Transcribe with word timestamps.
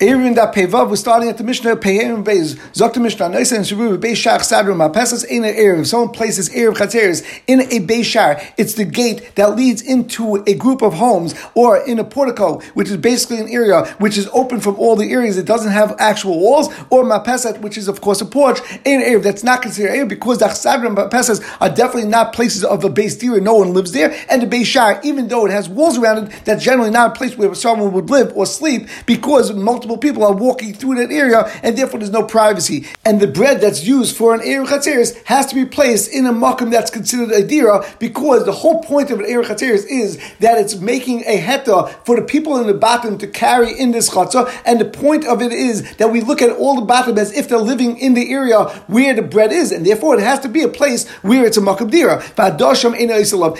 Even 0.00 0.34
that 0.34 0.54
Pevav 0.54 0.90
was 0.90 1.00
starting 1.00 1.28
at 1.28 1.38
the 1.38 1.42
Mishnah, 1.42 1.74
Pehim 1.74 2.22
Beis, 2.22 2.54
Zokta 2.70 3.02
Mishnah, 3.02 3.30
Noisa 3.30 3.56
and 3.56 3.64
Shavu, 3.64 3.98
Beis 3.98 4.12
Shach 4.12 4.42
Sadru, 4.42 4.72
Mapesas 4.76 5.24
in 5.24 5.44
an 5.44 5.52
Erev. 5.52 5.80
If 5.80 5.88
someone 5.88 6.10
places 6.10 6.48
Erev 6.50 6.76
Chatzeres 6.76 7.26
in 7.48 7.62
a 7.62 7.80
Beis 7.84 8.04
Shar, 8.04 8.40
it's 8.56 8.74
the 8.74 8.84
gate 8.84 9.34
that 9.34 9.56
leads 9.56 9.82
into 9.82 10.36
a 10.46 10.54
group 10.54 10.82
of 10.82 10.94
homes 10.94 11.34
or 11.56 11.84
in 11.84 11.98
a 11.98 12.04
portico, 12.04 12.60
which 12.74 12.88
is 12.88 12.96
basically 12.96 13.40
an 13.40 13.48
area 13.48 13.86
which 13.98 14.16
is 14.16 14.28
open 14.28 14.60
from 14.60 14.76
all 14.76 14.94
the 14.94 15.10
areas. 15.10 15.36
It 15.36 15.46
doesn't 15.46 15.72
have 15.72 15.96
actual 15.98 16.38
walls, 16.38 16.68
or 16.90 17.02
Mapesat, 17.02 17.60
which 17.60 17.76
is 17.76 17.88
of 17.88 18.00
course 18.00 18.20
a 18.20 18.24
porch, 18.24 18.60
in 18.84 19.00
Erev. 19.00 19.24
That's 19.24 19.42
not 19.42 19.62
considered 19.62 19.90
Erev 19.90 20.08
because 20.10 20.38
the 20.38 20.44
Chsadru 20.44 20.86
and 20.86 20.96
Mapesas 20.96 21.44
are 21.60 21.70
definitely 21.70 22.08
not 22.08 22.32
places 22.32 22.62
of 22.62 22.84
a 22.84 22.88
Beis 22.88 23.18
Dira. 23.18 23.40
No 23.40 23.56
one 23.56 23.74
lives 23.74 23.90
there. 23.90 24.16
And 24.30 24.42
the 24.42 24.46
Beis 24.46 24.66
Shar, 24.66 25.00
even 25.02 25.26
though 25.26 25.44
it 25.44 25.50
has 25.50 25.68
walls 25.68 25.98
around 25.98 26.28
it, 26.28 26.44
that's 26.44 26.62
generally 26.62 26.90
not 26.90 27.16
a 27.16 27.18
place 27.18 27.36
where 27.36 27.52
someone 27.56 27.92
would 27.94 28.10
live 28.10 28.32
or 28.36 28.46
sleep 28.46 28.86
because 29.04 29.52
multiple 29.52 29.87
multiple 29.88 30.08
people 30.08 30.24
are 30.24 30.34
walking 30.34 30.74
through 30.74 30.96
that 30.96 31.10
area, 31.10 31.50
and 31.62 31.76
therefore 31.76 32.00
there's 32.00 32.10
no 32.10 32.22
privacy. 32.22 32.86
And 33.04 33.20
the 33.20 33.26
bread 33.26 33.60
that's 33.60 33.86
used 33.86 34.16
for 34.16 34.34
an 34.34 34.40
Erev 34.40 34.66
Chatzeris 34.66 35.24
has 35.24 35.46
to 35.46 35.54
be 35.54 35.64
placed 35.64 36.12
in 36.12 36.26
a 36.26 36.32
makam 36.32 36.70
that's 36.70 36.90
considered 36.90 37.30
a 37.32 37.46
dira, 37.46 37.84
because 37.98 38.44
the 38.44 38.52
whole 38.52 38.82
point 38.82 39.10
of 39.10 39.20
an 39.20 39.26
Erev 39.26 39.46
Chatzeris 39.46 39.86
is 39.88 40.18
that 40.40 40.58
it's 40.58 40.76
making 40.76 41.20
a 41.26 41.40
heta 41.40 41.90
for 42.04 42.16
the 42.16 42.22
people 42.22 42.58
in 42.58 42.66
the 42.66 42.74
bottom 42.74 43.16
to 43.18 43.26
carry 43.26 43.78
in 43.78 43.92
this 43.92 44.10
chatzah, 44.10 44.50
and 44.64 44.80
the 44.80 44.84
point 44.84 45.26
of 45.26 45.40
it 45.40 45.52
is 45.52 45.96
that 45.96 46.12
we 46.12 46.20
look 46.20 46.42
at 46.42 46.50
all 46.50 46.76
the 46.76 46.86
bottom 46.86 47.16
as 47.18 47.32
if 47.32 47.48
they're 47.48 47.58
living 47.58 47.98
in 47.98 48.14
the 48.14 48.30
area 48.30 48.64
where 48.88 49.14
the 49.14 49.22
bread 49.22 49.52
is, 49.52 49.72
and 49.72 49.86
therefore 49.86 50.14
it 50.14 50.20
has 50.20 50.40
to 50.40 50.48
be 50.48 50.62
a 50.62 50.68
place 50.68 51.08
where 51.22 51.46
it's 51.46 51.56
a 51.56 51.60
makam 51.60 51.90
dira. 51.90 52.22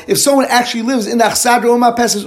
If 0.08 0.18
someone 0.18 0.46
actually 0.48 0.82
lives 0.82 1.06
in 1.06 1.18
the 1.18 1.24
Achsadra 1.24 1.68
or 1.68 1.78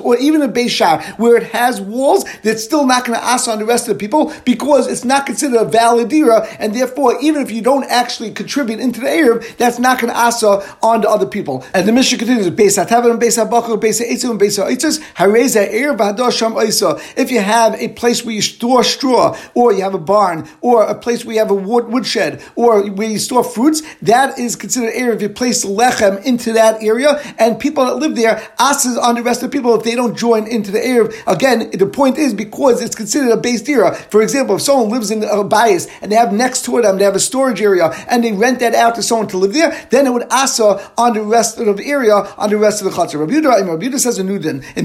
or 0.01 0.17
even 0.17 0.41
a 0.41 0.47
Beishar, 0.49 1.03
where 1.19 1.37
it 1.37 1.43
has 1.51 1.79
walls, 1.79 2.25
that's 2.43 2.63
still 2.63 2.85
not 2.85 3.05
going 3.05 3.19
to 3.19 3.23
ask 3.23 3.47
on 3.47 3.59
the 3.59 3.65
rest 3.65 3.87
of 3.87 3.90
the 3.91 3.99
people 3.99 4.33
because 4.45 4.87
it's 4.87 5.05
not 5.05 5.25
considered 5.25 5.59
a 5.59 5.65
valid 5.65 6.09
dira, 6.09 6.47
and 6.59 6.73
therefore, 6.73 7.17
even 7.21 7.41
if 7.41 7.51
you 7.51 7.61
don't 7.61 7.85
actually 7.85 8.31
contribute 8.31 8.79
into 8.79 8.99
the 9.01 9.09
Arab, 9.09 9.43
that's 9.57 9.79
not 9.79 9.99
going 9.99 10.13
to 10.13 10.19
asa 10.19 10.63
on 10.81 11.01
the 11.01 11.09
other 11.09 11.25
people. 11.25 11.65
And 11.73 11.87
the 11.87 11.91
mission 11.91 12.17
continues: 12.17 12.49
Beis 12.49 12.83
Hatavan, 12.83 13.19
Beis 13.19 13.37
Habachar, 13.37 13.79
Beis 13.79 14.01
Eitzim, 14.01 14.39
Beis 14.39 14.57
Haitzis, 14.63 14.99
Hareza 15.15 15.69
Erev 15.71 15.97
Hadosham 15.97 16.61
Isa. 16.65 16.99
If 17.17 17.31
you 17.31 17.39
have 17.39 17.75
a 17.79 17.89
place 17.89 18.23
where 18.23 18.35
you 18.35 18.41
store 18.41 18.83
straw, 18.83 19.37
or 19.53 19.73
you 19.73 19.81
have 19.81 19.93
a 19.93 19.99
barn, 19.99 20.47
or 20.61 20.83
a 20.83 20.95
place 20.95 21.25
where 21.25 21.33
you 21.35 21.39
have 21.39 21.51
a 21.51 21.55
wood, 21.55 21.87
woodshed, 21.89 22.41
or 22.55 22.89
where 22.89 23.09
you 23.09 23.19
store 23.19 23.43
fruits, 23.43 23.81
that 24.01 24.39
is 24.39 24.55
considered 24.55 24.93
Erev. 24.93 25.15
If 25.15 25.21
you 25.21 25.29
place 25.29 25.65
lechem 25.65 26.23
into 26.25 26.53
that 26.53 26.81
area, 26.83 27.21
and 27.37 27.59
people 27.59 27.85
that 27.85 27.95
live 27.95 28.15
there 28.15 28.41
asas 28.59 28.97
on 28.97 29.15
the 29.15 29.23
rest 29.23 29.43
of 29.43 29.51
the 29.51 29.57
people 29.57 29.75
if 29.75 29.83
they 29.83 29.95
don't 29.95 30.17
join 30.17 30.47
into 30.47 30.71
the 30.71 30.79
Erev. 30.79 31.13
Again, 31.27 31.71
the 31.71 31.85
point 31.85 32.17
is 32.17 32.33
because 32.33 32.81
it's 32.81 32.95
considered 32.95 33.31
a 33.31 33.37
base 33.37 33.61
For 33.89 34.21
example, 34.21 34.55
if 34.55 34.61
someone 34.61 34.89
lives 34.89 35.09
in 35.09 35.23
a 35.23 35.43
bias 35.43 35.87
and 36.01 36.11
they 36.11 36.15
have 36.15 36.31
next 36.31 36.63
to 36.65 36.81
them, 36.81 36.91
um, 36.91 36.97
they 36.97 37.05
have 37.05 37.15
a 37.15 37.19
storage 37.19 37.61
area 37.61 37.91
and 38.07 38.23
they 38.23 38.31
rent 38.31 38.59
that 38.59 38.75
out 38.75 38.95
to 38.95 39.03
someone 39.03 39.27
to 39.29 39.37
live 39.37 39.53
there, 39.53 39.71
then 39.89 40.05
it 40.05 40.11
would 40.11 40.31
asa 40.31 40.91
on 40.97 41.13
the 41.13 41.21
rest 41.21 41.57
of 41.57 41.77
the 41.77 41.85
area, 41.85 42.15
on 42.15 42.49
the 42.49 42.57
rest 42.57 42.81
of 42.81 42.85
the 42.85 42.91
chutzah. 42.91 43.19
Rabbi 43.19 43.33
Yudah, 43.33 43.67
Rabbi 43.67 43.85
Yudah 43.85 43.99
says 43.99 44.19
a 44.19 44.23
new 44.23 44.39
din. 44.39 44.63
If 44.75 44.77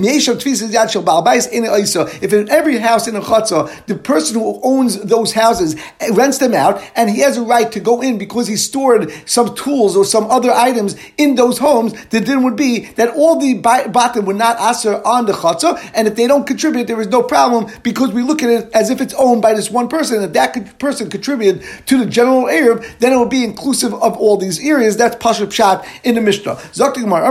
in 2.32 2.48
every 2.48 2.78
house 2.78 3.08
in 3.08 3.16
a 3.16 3.20
chutzah, 3.20 3.86
the 3.86 3.96
person 3.96 4.40
who 4.40 4.60
owns 4.62 5.02
those 5.02 5.32
houses 5.32 5.76
eh, 6.00 6.10
rents 6.12 6.38
them 6.38 6.54
out 6.54 6.82
and 6.94 7.10
he 7.10 7.20
has 7.20 7.36
a 7.36 7.42
right 7.42 7.70
to 7.72 7.80
go 7.80 8.00
in 8.00 8.18
because 8.18 8.46
he 8.46 8.56
stored 8.56 9.12
some 9.26 9.54
tools 9.54 9.96
or 9.96 10.04
some 10.04 10.30
other 10.30 10.50
items 10.50 10.96
in 11.18 11.34
those 11.34 11.58
homes, 11.58 11.92
the 12.06 12.20
din 12.20 12.42
would 12.44 12.56
be 12.56 12.86
that 12.96 13.14
all 13.16 13.38
the 13.38 13.54
bottom 13.54 14.24
would 14.26 14.36
not 14.36 14.56
asa 14.58 15.02
on 15.04 15.26
the 15.26 15.32
chutzah, 15.32 15.78
and 15.94 16.08
if 16.08 16.14
they 16.14 16.26
don't 16.26 16.46
contribute, 16.46 16.86
there 16.86 17.00
is 17.00 17.08
no 17.08 17.22
problem 17.22 17.70
because 17.82 18.12
we 18.12 18.22
look 18.22 18.42
at 18.42 18.50
it 18.50 18.70
as 18.72 18.85
if 18.90 18.96
if 18.96 19.02
it's 19.02 19.14
owned 19.14 19.42
by 19.42 19.52
this 19.52 19.70
one 19.70 19.88
person, 19.88 20.22
if 20.22 20.32
that 20.32 20.78
person 20.78 21.10
contributed 21.10 21.62
to 21.86 21.98
the 21.98 22.06
general 22.06 22.48
Arab, 22.48 22.82
then 22.98 23.12
it 23.12 23.16
will 23.16 23.26
be 23.26 23.44
inclusive 23.44 23.92
of 23.94 24.16
all 24.16 24.38
these 24.38 24.58
areas. 24.60 24.96
That's 24.96 25.16
Pashup 25.16 25.48
Pshat 25.48 25.86
in 26.02 26.14
the 26.14 26.22
Mishnah. 26.22 26.56
Zakti 26.72 27.02
Gemara. 27.02 27.26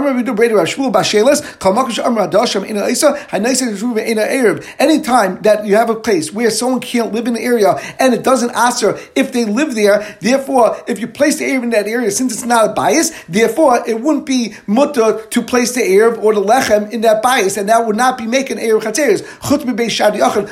Anytime 4.79 5.41
that 5.41 5.65
you 5.65 5.75
have 5.75 5.89
a 5.89 5.95
place 5.95 6.31
where 6.31 6.51
someone 6.51 6.81
can't 6.81 7.13
live 7.13 7.25
in 7.27 7.33
the 7.33 7.41
area 7.41 7.73
and 7.99 8.13
it 8.13 8.23
doesn't 8.23 8.55
answer 8.55 8.99
if 9.15 9.31
they 9.31 9.45
live 9.45 9.73
there, 9.73 10.17
therefore, 10.21 10.77
if 10.88 10.99
you 10.99 11.07
place 11.07 11.39
the 11.39 11.45
Arab 11.45 11.63
in 11.63 11.69
that 11.71 11.88
area, 11.88 12.11
since 12.11 12.33
it's 12.33 12.45
not 12.45 12.69
a 12.69 12.73
bias, 12.73 13.11
therefore 13.27 13.83
it 13.88 13.99
wouldn't 13.99 14.25
be 14.25 14.53
mutter 14.67 15.25
to 15.25 15.41
place 15.41 15.73
the 15.73 15.83
Arab 15.95 16.23
or 16.23 16.35
the 16.35 16.41
Lechem 16.41 16.91
in 16.91 17.01
that 17.01 17.23
bias, 17.23 17.57
and 17.57 17.69
that 17.69 17.85
would 17.88 17.95
not 17.95 18.17
be 18.17 18.27
making 18.27 18.59
Arab 18.59 18.83
Chatzeres. 18.83 19.25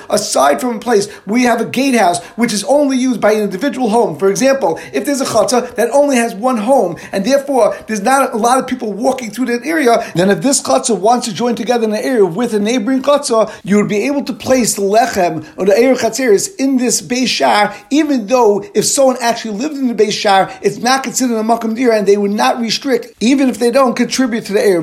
Aside 0.09 0.61
from 0.61 0.77
a 0.77 0.79
place 0.79 0.92
place 0.93 1.09
we 1.25 1.43
have 1.43 1.59
a 1.61 1.65
gatehouse 1.65 2.23
which 2.41 2.53
is 2.53 2.63
only 2.65 2.97
used 2.97 3.19
by 3.19 3.31
an 3.33 3.43
individual 3.43 3.89
home. 3.89 4.17
For 4.17 4.29
example, 4.29 4.79
if 4.93 5.05
there's 5.05 5.21
a 5.21 5.25
chatzah 5.25 5.75
that 5.75 5.89
only 5.91 6.15
has 6.17 6.35
one 6.35 6.57
home, 6.57 6.97
and 7.11 7.25
therefore 7.25 7.75
there's 7.87 8.01
not 8.01 8.33
a 8.33 8.37
lot 8.37 8.59
of 8.59 8.67
people 8.67 8.93
walking 8.93 9.31
through 9.31 9.47
that 9.47 9.65
area, 9.65 9.93
then 10.15 10.29
if 10.29 10.41
this 10.41 10.61
chatzah 10.61 10.97
wants 10.97 11.27
to 11.27 11.33
join 11.33 11.55
together 11.55 11.85
in 11.85 11.93
an 11.93 12.03
area 12.03 12.25
with 12.25 12.53
a 12.53 12.59
neighboring 12.59 13.01
chatzah, 13.01 13.51
you 13.63 13.77
would 13.77 13.89
be 13.89 14.07
able 14.09 14.23
to 14.23 14.33
place 14.33 14.75
the 14.75 14.81
lechem 14.81 15.45
or 15.57 15.65
the 15.65 15.77
area 15.77 15.95
chatzeris 15.95 16.55
in 16.57 16.77
this 16.77 17.01
Beis 17.01 17.27
Shar, 17.27 17.75
even 17.89 18.27
though 18.27 18.63
if 18.73 18.85
someone 18.85 19.17
actually 19.21 19.57
lived 19.57 19.75
in 19.75 19.87
the 19.87 19.95
Beis 19.95 20.11
Shar, 20.11 20.51
it's 20.61 20.77
not 20.77 21.03
considered 21.03 21.37
a 21.37 21.43
makam 21.43 21.75
dira, 21.75 21.97
and 21.97 22.07
they 22.07 22.17
would 22.17 22.31
not 22.31 22.59
restrict, 22.59 23.13
even 23.19 23.49
if 23.49 23.57
they 23.59 23.71
don't 23.71 23.95
contribute 23.95 24.45
to 24.45 24.53
the 24.53 24.61
area. 24.61 24.81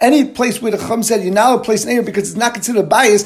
Any 0.00 0.24
place 0.24 0.62
where 0.62 0.72
the 0.72 0.78
chum 0.78 1.02
said 1.02 1.22
you're 1.24 1.32
not 1.32 1.56
to 1.56 1.62
place 1.64 1.84
an 1.84 1.90
area 1.90 2.02
because 2.02 2.30
it's 2.30 2.38
not 2.38 2.54
considered 2.54 2.80
a 2.80 2.86
bias, 2.86 3.24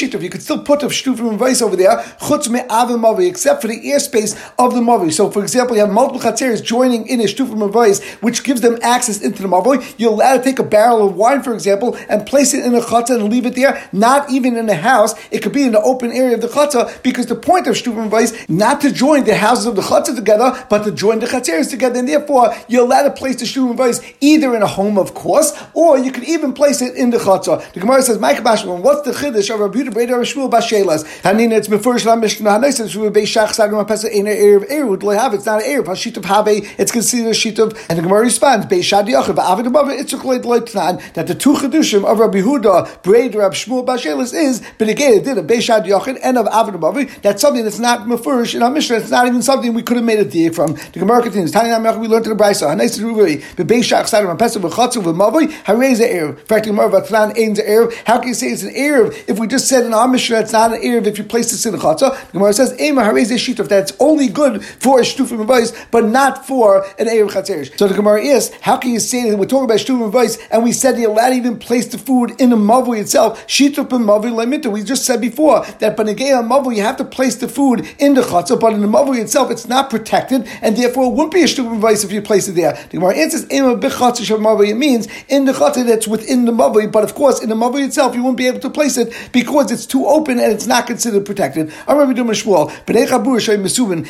You 0.00 0.30
could 0.30 0.42
still 0.42 0.62
put 0.62 0.82
a 0.82 0.86
shtufim 0.86 1.36
vice 1.36 1.60
over 1.60 1.76
there, 1.76 1.98
chutz 2.20 2.48
me'avim 2.48 3.02
mavi, 3.02 3.28
except 3.28 3.62
for 3.62 3.68
the 3.68 3.78
airspace 3.78 4.34
of 4.58 4.74
the 4.74 4.80
mavi. 4.80 5.12
So, 5.12 5.30
for 5.30 5.42
example, 5.42 5.76
you 5.76 5.82
have 5.82 5.92
multiple 5.92 6.20
chatzeres 6.20 6.62
joining 6.62 7.06
in 7.06 7.20
a 7.20 7.24
shtufim 7.24 7.70
vice, 7.70 8.02
which 8.22 8.42
gives 8.42 8.60
them 8.60 8.78
access 8.82 9.20
into 9.20 9.42
the 9.42 9.48
mavi. 9.48 9.94
You're 9.98 10.12
allowed 10.12 10.38
to 10.38 10.42
take 10.42 10.58
a 10.58 10.64
barrel 10.64 11.06
of 11.06 11.16
wine, 11.16 11.42
for 11.42 11.52
example, 11.52 11.96
and 12.08 12.26
place 12.26 12.54
it 12.54 12.64
in 12.64 12.74
a 12.74 12.80
chatzah 12.80 13.16
and 13.16 13.30
leave 13.30 13.46
it 13.46 13.54
there, 13.54 13.88
not 13.92 14.30
even 14.30 14.56
in 14.56 14.66
the 14.66 14.76
house. 14.76 15.14
It 15.30 15.42
could 15.42 15.52
be 15.52 15.64
in 15.64 15.72
the 15.72 15.82
open 15.82 16.12
area 16.12 16.34
of 16.34 16.40
the 16.40 16.48
chatzah, 16.48 17.02
because 17.02 17.26
the 17.26 17.36
point 17.36 17.66
of 17.66 17.74
shtufim 17.74 18.08
vice, 18.08 18.48
not 18.48 18.80
to 18.80 18.92
join 18.92 19.24
the 19.24 19.36
houses 19.36 19.66
of 19.66 19.76
the 19.76 19.82
chatzah 19.82 20.16
together, 20.16 20.66
but 20.70 20.84
to 20.84 20.92
join 20.92 21.18
the 21.18 21.26
chatzeres 21.26 21.70
together, 21.70 21.98
and 21.98 22.08
therefore, 22.08 22.54
you're 22.68 22.84
allowed 22.84 23.04
to 23.04 23.10
place 23.10 23.36
the 23.36 23.44
shtufim 23.44 23.76
vice 23.76 24.00
either 24.20 24.54
in 24.56 24.62
a 24.62 24.66
home, 24.66 24.98
of 24.98 25.14
course, 25.14 25.52
or 25.74 25.98
you 25.98 26.12
could 26.12 26.24
even 26.24 26.52
place 26.52 26.80
it 26.80 26.96
in 26.96 27.10
the 27.10 27.18
chatzah. 27.18 27.72
The 27.72 27.80
Gemara 27.80 28.02
says, 28.02 28.18
Mike 28.18 28.42
what's 28.42 29.02
the 29.02 29.12
chiddush 29.12 29.52
of 29.52 29.60
Rabbi 29.60 29.81
Breder 29.88 30.20
Shmuel 30.22 30.50
Bashelas. 30.50 31.04
Hanina, 31.22 31.52
it's 31.52 31.68
Mefurish 31.68 32.04
La 32.04 32.16
Mishnah 32.16 32.50
Hanais, 32.50 32.80
it's 32.80 32.94
Shmuel 32.94 33.10
Beishach 33.10 33.48
Sagam 33.48 33.86
Pesa 33.86 34.10
in 34.10 34.26
an 34.26 34.36
Erev 34.36 35.00
do 35.00 35.08
have 35.08 35.34
it's 35.34 35.46
not 35.46 35.62
an 35.62 35.68
Erev, 35.68 35.86
Hashit 35.86 36.16
of 36.16 36.24
Habe, 36.24 36.64
it's 36.78 36.92
considered 36.92 37.30
a 37.30 37.34
sheet 37.34 37.58
of, 37.58 37.78
and 37.88 37.98
the 37.98 38.02
Gemara 38.02 38.20
responds, 38.20 38.66
Beishad 38.66 39.08
Yochav, 39.08 39.38
Avid 39.38 39.66
above 39.66 39.90
it, 39.90 40.00
it's 40.00 40.12
a 40.12 40.16
Kleit 40.16 40.42
Leitnan, 40.42 41.14
that 41.14 41.26
the 41.26 41.34
two 41.34 41.54
Chedushim 41.54 42.04
of 42.04 42.18
Rabbi 42.18 42.40
Huda, 42.40 43.02
Breder 43.02 43.36
Rab 43.36 43.52
Shmuel 43.52 43.84
Bashelas 43.84 44.34
is, 44.34 44.60
Benegay, 44.78 45.24
did 45.24 45.38
a 45.38 45.42
Beishad 45.42 45.86
Yochav, 45.86 46.18
and 46.22 46.38
of 46.38 46.46
Avid 46.48 46.74
above 46.74 46.98
it, 46.98 47.22
that's 47.22 47.40
something 47.40 47.64
that's 47.64 47.78
not 47.78 48.00
Mefurish 48.00 48.54
in 48.54 48.62
our 48.62 48.70
Mishnah, 48.70 48.96
it's 48.96 49.10
not 49.10 49.26
even 49.26 49.42
something 49.42 49.74
we 49.74 49.82
could 49.82 49.96
have 49.96 50.06
made 50.06 50.18
a 50.18 50.24
deal 50.24 50.52
from. 50.52 50.74
The 50.74 50.98
Gemara 50.98 51.22
continues, 51.22 51.52
Tani 51.52 51.68
Nam 51.68 52.00
we 52.00 52.08
learned 52.08 52.24
to 52.24 52.30
the 52.30 52.36
Brisa, 52.36 52.68
Hanais 52.68 52.98
Ruveri, 53.00 53.42
Beishach 53.56 54.04
Sagam 54.04 54.36
Pesa 54.36 54.60
V'Chatzu 54.60 55.02
V'Mavoi, 55.02 55.48
Harei 55.64 55.94
Erev. 55.96 56.38
In 56.38 56.46
fact, 56.46 56.64
the 56.64 56.70
Gemara 56.70 56.90
Vatlan 56.90 57.30
Ein 57.38 57.54
Erev, 57.54 57.94
how 58.04 58.18
can 58.18 58.28
you 58.28 58.34
say 58.34 58.48
it's 58.48 58.62
an 58.62 58.74
Erev 58.74 59.28
if 59.28 59.38
we 59.38 59.46
just 59.46 59.68
said 59.72 59.86
in 59.86 59.94
our 59.94 60.06
Mishnah 60.06 60.40
it's 60.40 60.52
not 60.52 60.70
an 60.74 60.82
Erev 60.82 61.06
if 61.06 61.16
you 61.16 61.24
place 61.24 61.50
this 61.50 61.64
in 61.64 61.72
the 61.72 61.78
Chatzah. 61.78 62.26
The 62.26 62.32
Gemara 62.32 62.52
says, 62.52 62.78
Ema 62.78 63.00
Harez 63.00 63.32
Shituf, 63.32 63.68
that's 63.68 63.94
only 63.98 64.28
good 64.28 64.62
for 64.62 65.00
a 65.00 65.02
Shtufim 65.02 65.46
Avais, 65.46 65.74
but 65.90 66.04
not 66.04 66.46
for 66.46 66.84
an 66.98 67.06
Erev 67.06 67.30
Chatzerish. 67.30 67.78
So 67.78 67.88
the 67.88 67.94
Gemara 67.94 68.20
is, 68.20 68.52
how 68.60 68.76
can 68.76 68.90
you 68.90 69.00
say 69.00 69.30
that 69.30 69.38
we're 69.38 69.46
talking 69.46 69.64
about 69.64 69.78
Shtufim 69.78 70.12
Avais, 70.12 70.38
and 70.50 70.62
we 70.62 70.72
said 70.72 70.98
you're 70.98 71.10
allowed 71.10 71.32
even 71.32 71.58
place 71.58 71.86
the 71.86 71.96
food 71.96 72.38
in 72.38 72.50
the 72.50 72.56
Mavu 72.56 73.00
itself, 73.00 73.46
Shituf 73.46 73.90
and 73.92 74.04
Lemita. 74.04 74.70
We 74.70 74.82
just 74.82 75.06
said 75.06 75.22
before 75.22 75.64
that 75.78 75.96
Banagea 75.96 76.46
Mavu, 76.46 76.76
you 76.76 76.82
have 76.82 76.98
to 76.98 77.04
place 77.04 77.36
the 77.36 77.48
food 77.48 77.88
in 77.98 78.12
the 78.12 78.20
Chatzah, 78.20 78.60
but 78.60 78.74
in 78.74 78.82
the 78.82 78.86
Mavu 78.86 79.18
itself, 79.18 79.50
it's 79.50 79.66
not 79.66 79.88
protected, 79.88 80.46
and 80.60 80.76
therefore 80.76 81.06
it 81.06 81.14
wouldn't 81.14 81.32
be 81.32 81.40
a 81.40 81.46
Shtufim 81.46 81.80
Avais 81.80 82.04
if 82.04 82.12
you 82.12 82.20
place 82.20 82.46
it 82.46 82.52
there. 82.52 82.74
The 82.90 82.98
Gemara 82.98 83.16
answers, 83.16 83.50
Ema 83.50 83.76
Bichatzah 83.76 84.68
it 84.68 84.74
means 84.74 85.08
in 85.28 85.46
the 85.46 85.52
Chatzah 85.52 85.86
that's 85.86 86.06
within 86.06 86.44
the 86.44 86.52
Mavu, 86.52 86.92
but 86.92 87.04
of 87.04 87.14
course, 87.14 87.42
in 87.42 87.48
the 87.48 87.54
Mavu 87.54 87.82
itself, 87.82 88.14
you 88.14 88.22
won't 88.22 88.36
be 88.36 88.46
able 88.46 88.60
to 88.60 88.68
place 88.68 88.98
it 88.98 89.14
because 89.32 89.61
it's 89.70 89.86
too 89.86 90.06
open 90.06 90.38
and 90.38 90.52
it's 90.52 90.66
not 90.66 90.86
considered 90.86 91.24
protected. 91.24 91.72
I 91.86 91.92
remember 91.92 92.14
doing 92.14 92.28
Shmuel, 92.30 92.72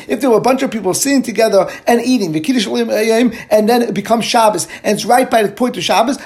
if 0.07 0.21
there 0.21 0.29
were 0.29 0.37
a 0.37 0.41
bunch 0.41 0.63
of 0.63 0.71
people 0.71 0.93
sitting 0.93 1.21
together 1.21 1.69
and 1.87 2.01
eating, 2.01 2.33
and 2.33 3.69
then 3.69 3.81
it 3.81 3.93
becomes 3.93 4.25
Shabbos, 4.25 4.67
and 4.83 4.95
it's 4.95 5.05
right 5.05 5.29
by 5.29 5.43
the 5.43 5.51
point 5.51 5.77
of 5.77 5.83
Shabbos, 5.83 6.17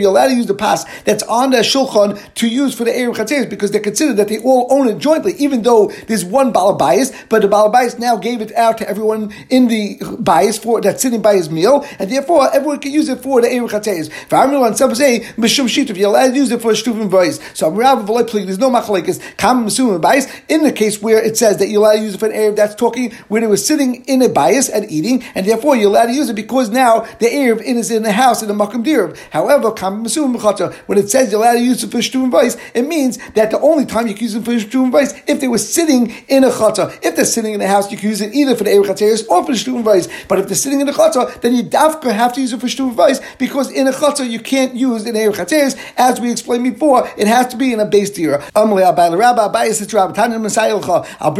you're 0.00 0.10
allowed 0.10 0.28
to 0.28 0.34
use 0.34 0.46
the 0.46 0.54
pass 0.54 0.84
that's 1.02 1.22
on 1.24 1.50
the 1.50 1.58
shulchan 1.58 2.34
to 2.34 2.48
use 2.48 2.74
for 2.74 2.84
the 2.84 2.90
Erev 2.90 3.16
Chatzeres 3.16 3.48
because 3.48 3.70
they're 3.70 3.80
considered 3.80 4.16
that 4.16 4.28
they 4.28 4.38
all 4.38 4.66
own 4.70 4.88
it 4.88 4.98
jointly, 4.98 5.34
even 5.34 5.62
though 5.62 5.90
there's 6.06 6.24
one 6.24 6.52
Balabayas, 6.52 7.28
but 7.28 7.42
the 7.42 7.48
Balabayas 7.48 7.98
now 7.98 8.16
gave 8.16 8.40
it 8.40 8.54
out 8.54 8.78
to 8.78 8.88
everyone 8.88 9.32
in 9.48 9.68
the 9.68 9.98
bias 10.18 10.58
for 10.58 10.80
that's 10.80 11.02
sitting 11.02 11.22
by 11.22 11.34
his 11.34 11.50
meal, 11.50 11.84
and 11.98 12.10
therefore 12.10 12.52
everyone 12.54 12.78
can 12.78 12.92
use 12.92 13.08
it 13.08 13.20
for 13.20 13.40
the 13.40 13.48
Erev 13.48 13.70
Chatzeres. 13.70 14.10
For 14.28 14.36
Amil 14.36 14.66
and 14.66 14.76
some 14.76 14.94
say, 14.94 15.20
Mishum 15.36 15.66
Shituf, 15.66 15.96
you're 15.96 16.08
allowed 16.08 16.28
to 16.28 16.36
use 16.36 16.50
it 16.50 16.60
for 16.60 16.72
a 16.72 16.74
Shtuvim 17.00 17.10
vayis. 17.10 17.56
So 17.56 17.70
there's 18.44 18.58
no 18.58 18.70
machlekes 18.70 19.20
kam 19.36 19.66
mesumim 19.66 20.00
bias 20.00 20.26
in 20.48 20.62
the 20.62 20.72
case 20.72 21.00
where 21.00 21.22
it 21.22 21.36
says 21.36 21.58
that 21.58 21.68
you're 21.68 21.82
allowed 21.82 21.96
to 21.96 22.02
use 22.02 22.14
it 22.14 22.18
for 22.18 22.26
an 22.26 22.32
erev. 22.32 22.56
That's 22.56 22.74
talking 22.74 23.12
where 23.28 23.40
they 23.40 23.46
were 23.46 23.56
sitting 23.56 24.04
in 24.06 24.22
a 24.22 24.28
bias 24.28 24.68
and 24.68 24.90
eating, 24.90 25.22
and 25.34 25.46
therefore 25.46 25.76
you're 25.76 25.90
allowed 25.90 26.06
to 26.06 26.12
use 26.12 26.28
it 26.28 26.36
because 26.36 26.70
now 26.70 27.00
the 27.18 27.26
erev 27.26 27.62
is 27.62 27.90
in 27.90 28.02
the 28.02 28.12
house 28.12 28.42
in 28.42 28.48
the 28.48 28.54
makam 28.54 28.84
dirav. 28.84 29.16
However, 29.30 29.72
kam 29.72 30.04
mesumim 30.04 30.30
when 30.86 30.98
it 30.98 31.10
says 31.10 31.30
you're 31.30 31.40
allowed 31.40 31.54
to 31.54 31.60
use 31.60 31.82
it 31.84 31.90
for 31.90 31.98
shtuvim 31.98 32.30
vayis, 32.30 32.60
it 32.74 32.82
means 32.82 33.18
that 33.34 33.50
the 33.50 33.60
only 33.60 33.86
time 33.86 34.06
you 34.06 34.14
can 34.14 34.24
use 34.24 34.34
it 34.34 34.44
for 34.44 34.52
shtuvim 34.52 34.90
vayis 34.90 35.22
if 35.26 35.40
they 35.40 35.48
were 35.48 35.58
sitting 35.58 36.12
in 36.28 36.44
a 36.44 36.50
chata. 36.50 36.98
If 37.02 37.16
they're 37.16 37.24
sitting 37.24 37.54
in 37.54 37.60
the 37.60 37.68
house, 37.68 37.90
you 37.90 37.98
can 37.98 38.08
use 38.08 38.20
it 38.20 38.34
either 38.34 38.56
for 38.56 38.64
the 38.64 38.70
erev 38.70 39.28
or 39.28 39.44
for 39.44 39.52
the 39.52 39.58
shtuvim 39.58 39.84
vayis. 39.84 40.10
But 40.28 40.38
if 40.38 40.46
they're 40.46 40.56
sitting 40.56 40.80
in 40.80 40.86
the 40.86 40.92
chata, 40.92 41.40
then 41.40 41.54
you 41.54 41.62
dafka 41.62 42.12
have 42.12 42.32
to 42.34 42.40
use 42.40 42.52
it 42.52 42.60
for 42.60 42.66
shtuvim 42.66 42.94
vayis 42.94 43.22
because 43.38 43.70
in 43.70 43.86
a 43.86 43.92
chata 43.92 44.28
you 44.28 44.40
can't 44.40 44.74
use 44.74 45.06
an 45.06 45.14
erev 45.14 45.34
chateris 45.34 45.76
as 45.96 46.20
we 46.20 46.30
explained 46.30 46.64
before. 46.64 46.89
It 47.16 47.26
has 47.26 47.46
to 47.48 47.56
be 47.56 47.72
in 47.72 47.80
a 47.80 47.84
base 47.84 48.10
tira. 48.10 48.44
I'll 48.54 48.66
bring 48.66 48.78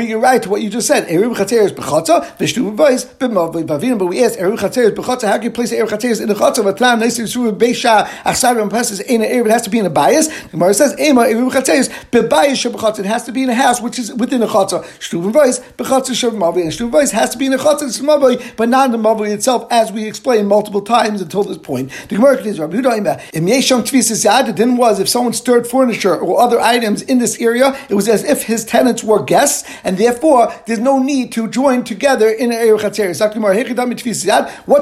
you 0.09 0.19
right 0.19 0.43
to 0.43 0.49
what 0.49 0.63
you 0.63 0.71
just 0.71 0.87
said. 0.87 1.09
Erev 1.09 1.37
chateris 1.37 1.73
b'chata 1.73 2.25
v'shtuvim 2.37 2.77
vayis 2.77 3.07
b'mav 3.07 3.53
b'avin. 3.65 3.99
But 3.99 4.07
we 4.07 4.25
asked 4.25 4.39
erev 4.39 4.59
chateris 4.59 4.93
b'chata. 4.93 5.29
How 5.29 5.35
can 5.35 5.43
you 5.45 5.51
place 5.51 5.73
erev 5.73 5.89
chateris 5.89 6.21
in 6.21 6.29
the 6.29 6.35
chata? 6.35 6.63
V'tlam 6.63 7.03
nesim 7.03 7.25
shuv 7.25 7.59
beisha 7.59 8.07
achsar 8.25 8.61
and 8.61 8.71
passes 8.71 9.01
in 9.01 9.23
an. 9.23 9.31
It 9.31 9.47
has 9.51 9.63
to 9.63 9.71
be 9.71 9.79
in 9.79 9.87
a 9.87 9.91
bias. 9.91 10.29
The 10.29 10.49
Gemara 10.51 10.75
says 10.75 10.95
ema 11.01 11.23
erev 11.23 11.51
chateris 11.53 11.89
b'bayis 12.11 12.71
sheb'chata. 12.71 13.01
It 13.01 13.07
has 13.07 13.25
to 13.25 13.33
be 13.33 13.43
in 13.43 13.51
a 13.51 13.55
house 13.55 13.81
which 13.81 13.99
is 13.99 14.13
within 14.15 14.43
a 14.43 14.47
chata. 14.47 14.85
Shtuvim 14.99 15.33
vayis 15.33 15.61
b'chata 15.77 16.13
sheb'mav 16.13 16.61
and 16.61 16.71
shtuvim 16.71 16.91
vayis 16.91 17.13
has 17.13 17.31
to 17.31 17.39
be 17.39 17.47
in 17.47 17.55
a 17.55 17.59
chata 17.59 17.83
sheb'mav, 17.83 18.57
but 18.57 18.69
not 18.69 18.87
in 18.87 18.93
the 18.93 18.99
mav 18.99 19.21
itself, 19.23 19.67
as 19.71 19.91
we 19.93 20.07
explained 20.07 20.49
multiple 20.49 20.81
times 20.81 21.21
until 21.21 21.43
this 21.43 21.59
point. 21.59 21.91
The 22.09 22.17
Gemara 22.17 22.37
continues. 22.37 22.61
Rabbi 22.61 22.77
Huda 22.77 23.35
Im 23.35 23.47
yesham 23.47 23.83
tvisas 23.83 24.25
yad. 24.25 24.47
The 24.47 24.53
din 24.53 24.77
was 24.77 25.01
if 25.01 25.09
someone 25.09 25.33
stirred 25.41 25.67
furniture 25.67 26.17
or 26.17 26.41
other 26.41 26.61
items 26.61 27.03
in 27.03 27.19
this 27.19 27.41
area, 27.41 27.77
it 27.89 27.95
was 27.95 28.09
as 28.09 28.23
if 28.25 28.45
his 28.45 28.65
tenants 28.65 29.03
were 29.03 29.23
guests, 29.23 29.69
and 29.85 29.99
therefore 29.99 30.53
there's 30.67 30.79
no 30.79 30.99
need 30.99 31.33
to 31.33 31.49
join 31.49 31.83
together 31.85 32.29
in 32.29 32.53
an 32.53 32.59
area. 32.59 32.71
What's 32.71 32.99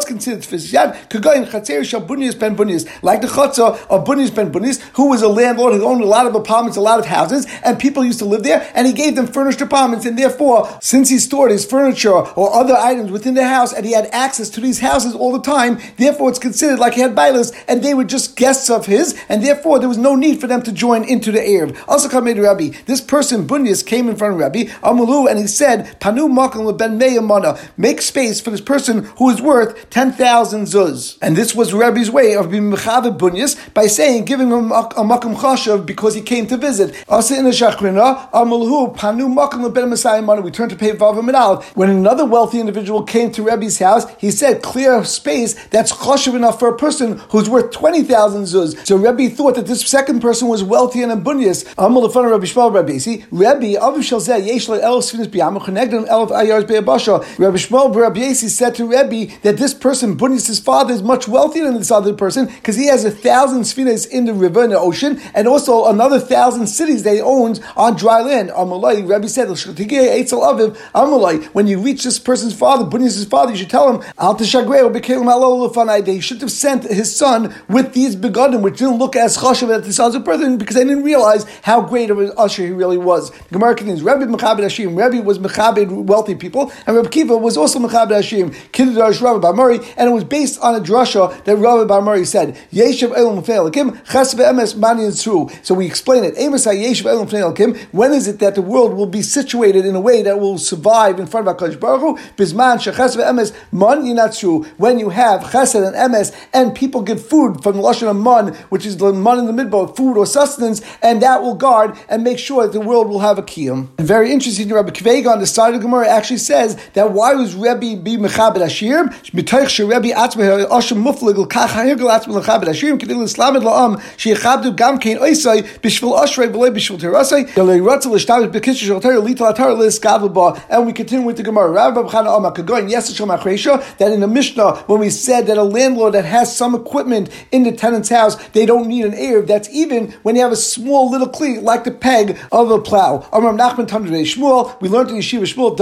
considered 0.05 0.43
tvisas 0.43 0.73
yad? 0.73 0.89
Kagayin 1.09 1.47
chatzeris 1.47 1.87
shal 1.87 2.03
bunyas 2.03 2.39
ben 2.39 2.57
bunyas, 2.57 2.85
like 3.03 3.21
the 3.21 3.29
chatzah 3.29 3.79
of 3.89 4.05
bunyas 4.05 4.35
ben 4.35 4.53
bunyas, 4.53 4.81
who 4.95 5.09
was 5.09 5.23
a 5.23 5.29
landlord 5.29 5.75
who 5.75 5.85
owned 5.85 6.03
a 6.03 6.07
lot 6.07 6.27
of 6.27 6.35
apartments, 6.35 6.77
a 6.77 6.81
lot 6.81 6.99
of 6.99 7.07
houses, 7.07 7.47
and 7.65 7.79
people 7.79 8.05
used 8.05 8.19
to 8.19 8.25
live 8.25 8.43
there, 8.43 8.71
and 8.75 8.87
he 8.87 8.93
gave 8.93 9.15
them 9.15 9.27
furnished 9.27 9.61
apartments, 9.61 10.05
and 10.05 10.19
therefore, 10.19 10.69
since 10.81 11.09
he 11.09 11.19
stored 11.19 11.51
his 11.51 11.65
furniture 11.65 12.13
or 12.13 12.55
other 12.55 12.77
items 12.77 13.11
within 13.11 13.35
the 13.35 13.47
house, 13.47 13.73
and 13.73 13.87
he 13.87 13.93
had 13.93 14.09
access 14.13 14.51
to 14.51 14.61
these 14.61 14.81
houses 14.81 15.15
all 15.15 15.33
the 15.33 15.41
time, 15.41 15.79
therefore 15.97 16.29
it's 16.29 16.39
considered 16.39 16.79
like 16.79 16.95
he 16.95 17.01
had 17.01 17.15
bailas, 17.15 17.55
and 17.69 17.83
they 17.83 17.95
were 17.95 18.05
just 18.05 18.37
guests 18.37 18.69
of 18.69 18.87
his, 18.87 19.19
and 19.29 19.43
therefore 19.45 19.79
there 19.79 19.89
was 19.89 19.99
no 19.99 20.17
need 20.17 20.41
for 20.41 20.48
them 20.49 20.63
to 20.63 20.73
join 20.73 21.05
into 21.05 21.31
the 21.33 21.39
Erev. 21.39 21.77
Also, 21.89 22.09
to 22.09 22.43
Rabbi, 22.43 22.71
this 22.87 23.01
person, 23.01 23.47
Bunyas, 23.47 23.85
came 23.85 24.09
in 24.09 24.17
front 24.17 24.35
of 24.35 24.41
Rabbi, 24.41 24.65
Amalu, 24.83 25.31
and 25.31 25.39
he 25.39 25.47
said, 25.47 26.01
Panu 26.01 26.29
Makam 26.29 26.77
ben 26.77 26.99
Meyamana, 26.99 27.61
make 27.77 28.01
space 28.01 28.41
for 28.41 28.51
this 28.51 28.61
person 28.61 29.05
who 29.19 29.31
is 29.31 29.41
worth 29.41 29.91
10,000 29.91 30.65
zuz. 30.65 31.19
And 31.23 31.37
this 31.37 31.55
was 31.55 31.73
Rabbi's 31.73 32.11
way 32.11 32.35
of 32.35 32.51
being 32.51 32.71
Mechavet 32.71 33.19
Bunyas 33.19 33.57
by 33.75 33.87
saying, 33.87 34.25
giving 34.25 34.49
him 34.49 34.73
a 34.73 34.85
Makam 34.85 35.37
Chashav 35.37 35.87
because 35.87 36.15
he 36.15 36.23
came 36.23 36.47
to 36.47 36.57
visit. 36.57 36.95
Also 37.09 37.35
in 37.35 37.45
the 37.45 37.51
Shachrina, 37.51 38.31
Amalu, 38.31 38.97
Panu 38.97 39.33
Makam 39.33 39.73
ben 39.73 39.91
Messiah 39.91 40.23
we 40.41 40.51
turn 40.51 40.69
to 40.69 40.77
pay 40.77 40.93
Vav 40.93 41.23
Minal. 41.23 41.63
When 41.75 41.91
another 41.91 42.25
wealthy 42.25 42.61
individual 42.61 43.03
came 43.03 43.31
to 43.33 43.43
Rabbi's 43.43 43.79
house, 43.79 44.07
he 44.19 44.31
said, 44.31 44.63
clear 44.63 45.05
space 45.05 45.55
that's 45.69 45.93
Chashav 45.93 46.35
enough 46.35 46.59
for 46.59 46.69
a 46.69 46.77
person 46.77 47.19
who's 47.31 47.49
worth 47.49 47.71
20,000 47.73 48.43
zuz. 48.43 48.87
So 48.87 48.97
Rabbi 48.97 49.29
thought 49.29 49.55
that 49.57 49.67
this 49.67 49.87
second 49.87 50.21
person 50.21 50.28
was 50.29 50.63
wealthy 50.63 51.03
and 51.03 51.13
abunious. 51.13 51.65
Amal 51.77 52.07
the 52.07 52.23
Rabbi 52.23 52.45
Shmuel 52.45 52.75
Rabbi. 52.75 52.99
See, 52.99 53.25
Rabbi 53.31 53.75
Avu 53.75 54.03
Shal 54.03 54.21
Zeh 54.21 54.47
Yesh 54.47 54.69
El 54.69 55.01
Sfinis 55.01 55.27
Biyam 55.27 55.63
Connected 55.65 56.07
Elf 56.07 56.31
Ayars 56.31 56.67
Be'abasha. 56.67 57.21
Rabbi 57.39 57.57
Yishmael 57.57 57.95
Rabbi 57.95 58.21
Yasi 58.21 58.49
said 58.49 58.75
to 58.75 58.87
Rabbi 58.87 59.27
that 59.43 59.57
this 59.57 59.75
person 59.75 60.17
Bunious 60.17 60.47
his 60.47 60.59
father 60.59 60.93
is 60.93 61.03
much 61.03 61.27
wealthier 61.29 61.65
than 61.65 61.75
this 61.75 61.91
other 61.91 62.13
person 62.15 62.47
because 62.47 62.77
he 62.77 62.87
has 62.87 63.05
a 63.05 63.11
thousand 63.11 63.63
sfinas 63.63 64.09
in 64.09 64.27
the 64.27 64.35
river 64.35 64.65
in 64.65 64.71
the 64.71 64.79
ocean 64.79 65.21
and 65.35 65.49
also 65.49 65.87
another 65.87 66.19
thousand 66.19 66.67
cities 66.67 67.05
he 67.05 67.21
owns 67.21 67.61
on 67.77 67.97
dry 67.97 68.21
land. 68.21 68.51
Amalai 68.51 69.09
Rabbi 69.09 69.27
said 69.27 69.49
Amalai 69.49 71.45
when 71.47 71.67
you 71.67 71.81
reach 71.81 72.05
this 72.05 72.19
person's 72.19 72.55
father 72.55 72.85
Bunious 72.85 73.17
his 73.17 73.25
father 73.25 73.53
you 73.53 73.59
should 73.59 73.71
tell 73.71 73.93
him 73.93 74.03
Al 74.19 74.35
Alol 74.35 76.07
He 76.07 76.21
should 76.21 76.41
have 76.41 76.53
sent 76.53 76.85
his 76.85 77.15
son 77.17 77.55
with 77.69 77.95
these 77.95 78.17
begotten 78.17 78.63
which 78.63 78.79
didn't 78.79 78.99
look 78.99 79.17
as 79.17 79.37
chashav 79.39 79.75
at 79.75 79.85
this 79.85 79.99
other 80.19 80.25
person 80.25 80.59
because 80.59 80.75
they 80.77 80.85
didn't 80.85 81.05
realize 81.05 81.45
how 81.63 81.81
great 81.81 82.11
of 82.11 82.19
an 82.19 82.33
usher 82.37 82.63
he 82.63 82.73
really 82.73 82.99
was. 82.99 83.31
Gemara 83.53 83.75
continues, 83.75 84.03
Rabbi 84.03 84.25
Mechabed 84.25 84.61
Hashim, 84.61 84.97
Rabbi 84.97 85.21
was 85.21 85.39
Mechabed 85.39 85.91
wealthy 86.07 86.35
people, 86.35 86.73
and 86.87 86.97
Rabbi 86.97 87.09
Kiva 87.09 87.37
was 87.37 87.57
also 87.57 87.79
Mechabed 87.79 88.11
Hashim, 88.11 88.55
Kiddush 88.73 89.21
Rabbi 89.21 89.47
Barmuri, 89.47 89.79
and 89.97 90.09
it 90.09 90.13
was 90.13 90.25
based 90.25 90.61
on 90.61 90.75
a 90.75 90.81
drasha 90.81 91.45
that 91.45 91.57
Rabbi 91.57 91.85
Barmuri 91.85 92.27
said, 92.27 92.57
Yeshiv 92.73 93.17
Elam 93.17 93.43
Feilakim, 93.43 94.05
Ches 94.11 94.35
Ve'emes 94.35 94.77
Mani 94.77 95.11
True. 95.13 95.49
So 95.63 95.75
we 95.75 95.87
explain 95.87 96.25
it. 96.25 96.35
Amos 96.37 96.67
Yeshiv 96.67 97.07
Elam 97.07 97.29
Feilakim, 97.29 97.79
when 97.93 98.13
is 98.13 98.29
it 98.29 98.39
that 98.41 98.55
the 98.55 98.63
world 98.63 98.95
will 98.95 99.07
be 99.07 99.23
situated 99.23 99.87
in 99.87 99.95
a 99.95 100.01
way 100.01 100.23
that 100.23 100.39
will 100.39 100.59
survive 100.59 101.19
in 101.19 101.27
front 101.27 101.49
of 101.49 101.57
HaKadosh 101.57 101.81
Baruch 101.81 102.01
Hu? 102.01 102.45
Sheches 102.49 103.17
Ve'emes 103.17 103.55
Man 103.73 104.03
Yinatsu, 104.03 104.67
when 104.79 104.99
you 104.99 105.11
have 105.11 105.43
Chesed 105.43 105.87
and 105.87 105.97
Emes, 105.97 106.35
and 106.53 106.75
people 106.75 107.03
get 107.03 107.21
food 107.21 107.63
from 107.63 107.77
the 107.77 107.83
Lashon 107.83 108.09
of 108.09 108.17
Man, 108.17 108.55
which 108.71 108.87
is 108.87 108.97
the 108.97 109.13
Man 109.13 109.39
in 109.39 109.47
the 109.47 109.65
midbar, 109.65 109.95
food 109.95 110.08
or 110.17 110.27
sustenance, 110.27 110.81
and 111.03 111.23
that 111.23 111.43
will 111.43 111.55
guard 111.55 111.97
and 112.09 112.23
make 112.23 112.39
sure 112.39 112.63
that 112.65 112.73
the 112.73 112.81
world 112.81 113.09
will 113.09 113.21
have 113.21 113.39
a 113.39 113.43
kiyum. 113.43 113.89
And 113.99 114.07
very 114.07 114.33
interesting, 114.33 114.69
Rabbi 114.69 114.91
Kvega 114.91 115.31
on 115.33 115.41
the 115.41 115.47
side 115.47 115.75
of 115.75 115.81
Gemara 115.81 116.09
actually 116.09 116.39
says 116.39 116.79
that 116.95 117.13
why 117.13 117.35
was 117.35 117.55
Rebbe 117.55 118.01
be 118.03 118.17
mechabed 118.17 118.63
ashir? 118.63 119.05
Mitoich 119.33 119.79
Rebbe 119.79 120.15
atzmeh 120.15 120.69
oshem 120.69 121.03
muflig 121.03 121.37
l'kach 121.37 121.71
ha'irgel 121.71 122.11
atzmeh 122.11 122.41
l'chabed 122.41 122.69
ashir 122.69 122.97
kedil 122.97 123.19
l'slamed 123.23 123.63
la'am 123.63 124.01
sheyachabdu 124.17 124.77
gam 124.77 124.99
kein 124.99 125.19
oisai 125.19 125.63
b'shvil 125.81 126.17
oshrei 126.17 126.49
v'lei 126.49 126.71
b'shvil 126.71 126.99
terasai 126.99 127.47
yalei 127.55 127.81
ratzah 127.81 128.13
l'shtavet 128.13 128.53
b'kishu 128.53 128.87
shel 128.87 129.01
ter 129.01 129.19
l'ita 129.19 129.45
atar 129.45 129.77
l'skavah 129.77 130.29
and 130.69 130.87
we 130.87 130.93
continue 130.93 131.27
with 131.27 131.37
the 131.37 131.43
Gemara. 131.43 131.71
Rabbi 131.71 132.03
B'chana 132.03 132.37
Amar 132.37 132.53
Kagoin 132.53 132.91
yes 132.91 133.13
Shom 133.13 133.99
that 133.99 134.13
in 134.13 134.21
the 134.21 134.29
Mishnah 134.29 134.77
when 134.87 135.01
we 135.01 135.11
said 135.11 135.47
that 135.47 135.59
a 135.59 135.63
landlord 135.63 136.15
that 136.15 136.25
has 136.25 136.55
some 136.55 136.75
equipment 136.75 137.31
in 137.51 137.63
the 137.63 137.73
tenant's 137.73 138.09
house 138.09 138.37
they 138.49 138.67
don't 138.67 138.89
need 138.89 139.05
an 139.05 139.13
Erev. 139.13 139.47
That's 139.47 139.69
even 139.71 139.98
when 140.23 140.37
you 140.37 140.43
have 140.43 140.53
a 140.53 140.57
small 140.57 141.11
little 141.11 141.29
cleat 141.29 141.63
like 141.63 141.85
the 141.85 141.91
peg 141.91 142.39
of 142.51 142.71
a 142.71 142.81
plow. 142.81 143.29
We 143.33 143.39
learned 143.39 145.11
in 145.11 145.17
Yeshiva 145.17 145.43
Shmuel, 145.43 145.77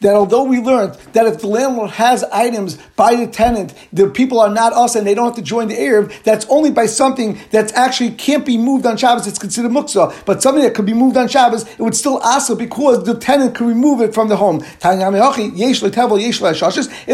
that 0.00 0.14
although 0.14 0.44
we 0.44 0.60
learned 0.60 0.94
that 1.12 1.26
if 1.26 1.40
the 1.40 1.46
landlord 1.46 1.90
has 1.90 2.24
items 2.24 2.76
by 2.96 3.14
the 3.14 3.26
tenant, 3.26 3.74
the 3.92 4.08
people 4.08 4.40
are 4.40 4.50
not 4.50 4.72
us 4.72 4.94
and 4.94 5.06
they 5.06 5.14
don't 5.14 5.26
have 5.26 5.36
to 5.36 5.42
join 5.42 5.68
the 5.68 5.76
Erev, 5.76 6.22
that's 6.22 6.46
only 6.48 6.70
by 6.70 6.86
something 6.86 7.38
that 7.50 7.72
actually 7.74 8.10
can't 8.12 8.46
be 8.46 8.56
moved 8.58 8.86
on 8.86 8.96
Shabbos, 8.96 9.26
it's 9.26 9.38
considered 9.38 9.70
muksa. 9.70 10.12
But 10.24 10.42
something 10.42 10.62
that 10.62 10.74
could 10.74 10.86
be 10.86 10.94
moved 10.94 11.16
on 11.16 11.28
Shabbos, 11.28 11.68
it 11.68 11.80
would 11.80 11.94
still 11.94 12.18
asa 12.18 12.56
because 12.56 13.04
the 13.04 13.14
tenant 13.14 13.54
could 13.54 13.66
remove 13.66 14.00
it 14.00 14.14
from 14.14 14.28
the 14.28 14.36
home. 14.36 14.62
If 14.72 14.80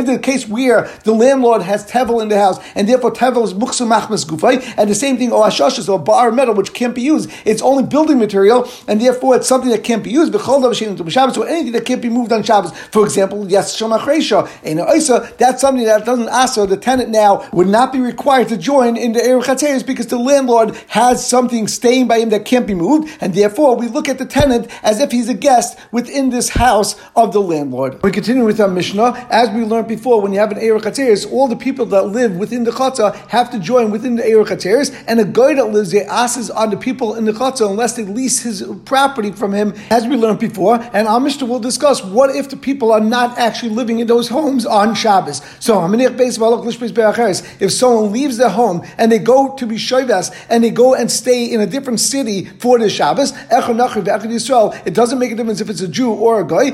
the 0.07 0.19
case 0.23 0.49
where 0.49 0.91
the 1.05 1.13
landlord 1.13 1.63
has 1.63 1.85
tevel 1.91 2.23
in 2.23 2.29
the 2.29 2.39
house 2.39 2.59
and 2.75 2.89
therefore 2.89 3.13
tevel 3.13 3.45
is 3.45 3.55
muksa 3.55 3.87
machmas 3.87 4.16
gufay, 4.25 4.63
and 4.77 4.91
the 4.91 4.95
same 4.95 5.17
thing, 5.17 5.33
oh, 5.33 5.43
or 5.43 5.47
ashashas, 5.47 5.89
or 5.89 5.99
bar 5.99 6.33
metal, 6.33 6.55
which 6.55 6.73
can't 6.73 6.95
be 6.95 7.03
used. 7.03 7.31
It's 7.45 7.63
only 7.63 7.85
building 7.85 8.19
material, 8.19 8.71
and 8.89 9.01
therefore 9.01 9.37
it's 9.37 9.49
something 9.49 9.71
that 9.71 9.85
can't 9.85 10.03
be 10.03 10.11
used. 10.11 10.33
Shabbos, 10.33 11.35
so 11.35 11.43
anything 11.43 11.73
that 11.73 11.85
can't 11.85 12.03
be 12.03 12.09
moved 12.09 12.33
on 12.33 12.43
Shabbos, 12.43 12.77
for 12.91 13.05
example, 13.05 13.49
yes, 13.49 13.79
Shemachresha, 13.79 14.49
and 14.63 14.81
Isa, 14.97 15.33
that's 15.39 15.61
something 15.61 15.85
that 15.85 16.05
doesn't 16.05 16.29
ask 16.29 16.57
the 16.57 16.77
tenant 16.77 17.11
now 17.11 17.49
would 17.53 17.67
not 17.67 17.93
be 17.93 18.01
required 18.01 18.49
to 18.49 18.57
join 18.57 18.97
in 18.97 19.13
the 19.13 19.21
Erev 19.21 19.87
because 19.87 20.07
the 20.07 20.19
landlord 20.19 20.75
has 20.89 21.27
something 21.27 21.69
staying 21.69 22.09
by 22.09 22.19
him 22.19 22.31
that 22.31 22.45
can't 22.45 22.67
be 22.67 22.75
moved, 22.75 23.17
and 23.21 23.35
therefore 23.35 23.77
we 23.77 23.89
look 23.89 24.09
at 24.09 24.19
the 24.19 24.25
tenant 24.25 24.69
as 24.83 25.01
if 25.01 25.11
he's 25.13 25.29
a 25.29 25.35
guest 25.35 25.79
within 25.93 26.31
this 26.31 26.51
house 26.51 26.97
of 27.15 27.33
the 27.33 27.41
landlord. 27.41 28.03
We 28.03 28.11
continue 28.11 28.45
with 28.45 28.61
our 28.61 28.69
Mishnah. 28.69 29.27
As 29.31 29.51
we 29.51 29.65
learned 29.65 29.89
before, 29.89 30.21
when 30.21 30.33
you 30.33 30.39
have 30.39 30.53
an 30.53 30.59
Erev 30.59 31.33
all 31.33 31.49
the 31.49 31.57
people 31.57 31.87
that 31.87 32.07
live 32.07 32.37
within 32.37 32.65
the 32.65 32.71
Chatzah 32.71 33.15
have 33.29 33.51
to 33.51 33.59
join 33.59 33.91
within 33.91 34.06
the 34.15 34.23
Erev 34.23 35.05
and 35.09 35.19
a 35.19 35.25
guy 35.25 35.55
that 35.55 35.73
lives 35.73 35.91
there 35.91 36.09
asks 36.09 36.51
on 36.51 36.71
the 36.71 36.77
people 36.77 37.17
in 37.17 37.25
the 37.25 37.33
Chatzah 37.33 37.69
unless 37.69 37.95
they 37.95 38.05
lease 38.05 38.43
his 38.43 38.63
property 38.85 39.33
from 39.33 39.53
him, 39.53 39.75
as 39.91 40.07
we 40.07 40.17
learned 40.17 40.39
before. 40.39 40.79
And 40.93 41.09
our 41.09 41.19
Mishnah 41.19 41.47
will 41.47 41.59
discuss 41.59 42.05
what 42.05 42.31
if 42.37 42.49
the 42.49 42.57
people 42.57 42.93
are 42.93 43.01
not 43.01 43.37
actually 43.39 43.71
living 43.71 43.99
in 43.99 44.07
those 44.07 44.29
homes 44.29 44.65
on 44.65 44.95
Shabbos. 44.95 45.43
So, 45.59 45.85
if 45.85 47.73
someone 47.73 48.13
leaves 48.13 48.37
their 48.37 48.51
home 48.51 48.87
and 48.99 49.11
they 49.11 49.19
go 49.19 49.57
to 49.57 49.67
be 49.67 49.77
Shavas 49.77 50.31
and 50.49 50.63
they 50.63 50.71
go 50.71 50.95
and 50.95 51.11
stay 51.11 51.47
in 51.47 51.61
a 51.61 51.67
different 51.67 51.99
city 52.01 52.45
for 52.45 52.79
the 52.79 52.89
Shabbos, 52.89 53.33
it 53.51 54.95
doesn't 54.95 55.19
make 55.19 55.33
a 55.33 55.35
difference 55.35 55.61
if 55.61 55.71
it's 55.71 55.81
a 55.81 55.89
Jew 55.89 56.13
or 56.13 56.41
a 56.43 56.47
guy. 56.47 56.71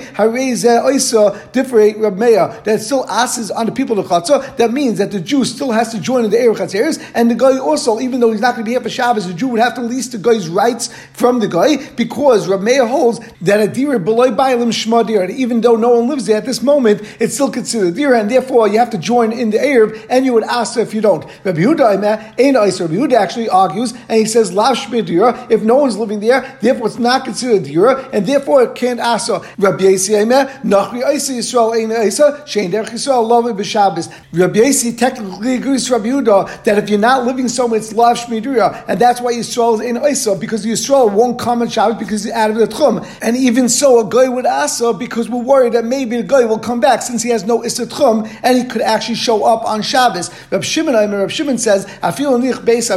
That 2.63 2.81
still 2.81 3.07
asks 3.09 3.51
on 3.51 3.67
the 3.67 3.73
people 3.73 3.99
of 3.99 4.07
Chatzah. 4.07 4.57
That 4.57 4.73
means 4.73 4.99
that 4.99 5.11
the 5.11 5.21
Jew 5.21 5.45
still 5.45 5.73
has 5.73 5.93
to 5.93 6.01
join 6.01 6.25
in 6.25 6.31
the 6.31 6.37
Chatzeres, 6.37 6.99
and 7.15 7.22
and 7.23 7.31
the 7.31 7.37
guy 7.37 7.57
also, 7.57 8.01
even 8.01 8.19
though 8.19 8.33
he's 8.33 8.41
not 8.41 8.57
going 8.57 8.65
to 8.65 8.69
be 8.69 8.73
here 8.73 8.81
for 8.81 8.91
Shabbos, 8.91 9.29
the 9.29 9.33
Jew 9.33 9.47
would 9.47 9.61
have 9.61 9.75
to 9.75 9.81
lease 9.81 10.09
the 10.09 10.19
guy's 10.19 10.49
rights 10.49 10.93
from 11.13 11.39
the 11.39 11.47
guy 11.47 11.77
because 11.93 12.49
Rameya 12.49 12.89
holds 12.89 13.21
that 13.43 13.61
a 13.61 13.69
dira 13.69 14.01
below 14.01 14.33
bailim 14.33 14.73
shma 14.73 15.31
even 15.31 15.61
though 15.61 15.77
no 15.77 15.91
one 15.91 16.09
lives 16.09 16.27
there 16.27 16.39
at 16.39 16.47
this 16.47 16.63
moment, 16.63 17.01
it's 17.21 17.35
still 17.35 17.49
considered 17.49 17.95
dira, 17.95 18.19
and 18.19 18.29
therefore 18.29 18.67
you 18.67 18.77
have 18.81 18.91
to 18.91 18.99
join 18.99 19.31
in 19.31 19.51
the 19.51 19.59
Erev, 19.59 20.05
and 20.11 20.25
you 20.25 20.33
would 20.33 20.43
ask 20.43 20.77
if 20.77 20.93
you 20.93 21.01
don't. 21.01 21.25
Rabbi 21.45 21.61
Yehuda, 21.61 22.03
Rabbi 22.03 22.95
Yehuda 22.97 23.13
actually 23.13 23.49
argues, 23.49 23.93
and 23.93 24.19
he 24.19 24.27
says, 24.27 24.53
Lav 24.53 24.77
dira, 24.91 25.47
if 25.49 25.63
no 25.63 25.77
one's 25.77 25.97
living 25.97 26.19
there, 26.19 26.59
therefore 26.61 26.89
it's 26.89 26.99
not 26.99 27.25
considered 27.25 27.63
dira, 27.63 28.11
and 28.13 28.27
therefore 28.27 28.65
it 28.65 28.75
can't 28.75 28.99
ask. 28.99 29.31
Rabbi 29.59 29.85
Yasi, 29.85 30.15
Nachri 30.15 31.09
Isa 31.15 31.35
Yisrael 31.35 31.75
Ein 31.77 31.93
Isa, 32.05 32.43
Shein 32.47 32.73
Derech 32.73 32.91
Yisrael 32.91 33.25
Love 33.25 33.45
B'Shabbos. 33.45 34.13
Rabbi 34.33 34.59
Yasi 34.59 34.97
technically 34.97 35.55
agrees 35.55 35.89
with 35.89 36.03
Rabbi 36.03 36.09
Yehuda 36.11 36.65
that 36.65 36.79
if 36.79 36.91
you're 36.91 36.99
not 36.99 37.12
living 37.21 37.49
so 37.49 37.73
it's 37.75 37.93
Lav 37.93 38.17
Shmidira, 38.17 38.85
and 38.89 38.99
that's 38.99 39.21
why 39.21 39.33
Yisrael 39.35 39.75
is 39.75 39.81
in 39.81 40.03
Isa, 40.05 40.37
because 40.37 40.65
Yisrael 40.65 41.13
won't 41.13 41.39
come 41.39 41.63
on 41.63 41.69
Shabbos 41.69 41.99
because 41.99 42.25
he's 42.25 42.33
out 42.33 42.51
of 42.51 42.57
the 42.57 42.67
Tchum. 42.67 43.07
And 43.21 43.37
even 43.37 43.69
so, 43.69 44.01
a 44.01 44.09
guy 44.09 44.29
would 44.29 44.47
asa 44.47 44.93
because 44.93 45.29
we're 45.29 45.43
worried 45.43 45.75
that 45.75 45.85
maybe 45.85 46.17
the 46.17 46.23
guy 46.23 46.45
will 46.45 46.59
come 46.59 46.81
back 46.81 47.03
since 47.03 47.23
he 47.23 47.31
has 47.31 47.45
no 47.45 47.65
Issa 47.65 47.87
Tchum, 47.87 48.29
and 48.43 48.57
he 48.57 48.65
could 48.65 48.83
actually 48.83 49.17
show 49.17 49.45
up 49.45 49.65
on 49.65 49.83
Shabbos. 49.83 50.31
Rabbi 50.51 50.65
Shimon, 50.65 50.97
I 50.97 51.07
mean, 51.07 51.17
Rabbi 51.17 51.33
Shimon 51.33 51.59
says, 51.59 51.87
feel 52.13 52.39
nich 52.39 52.57
beis 52.57 52.91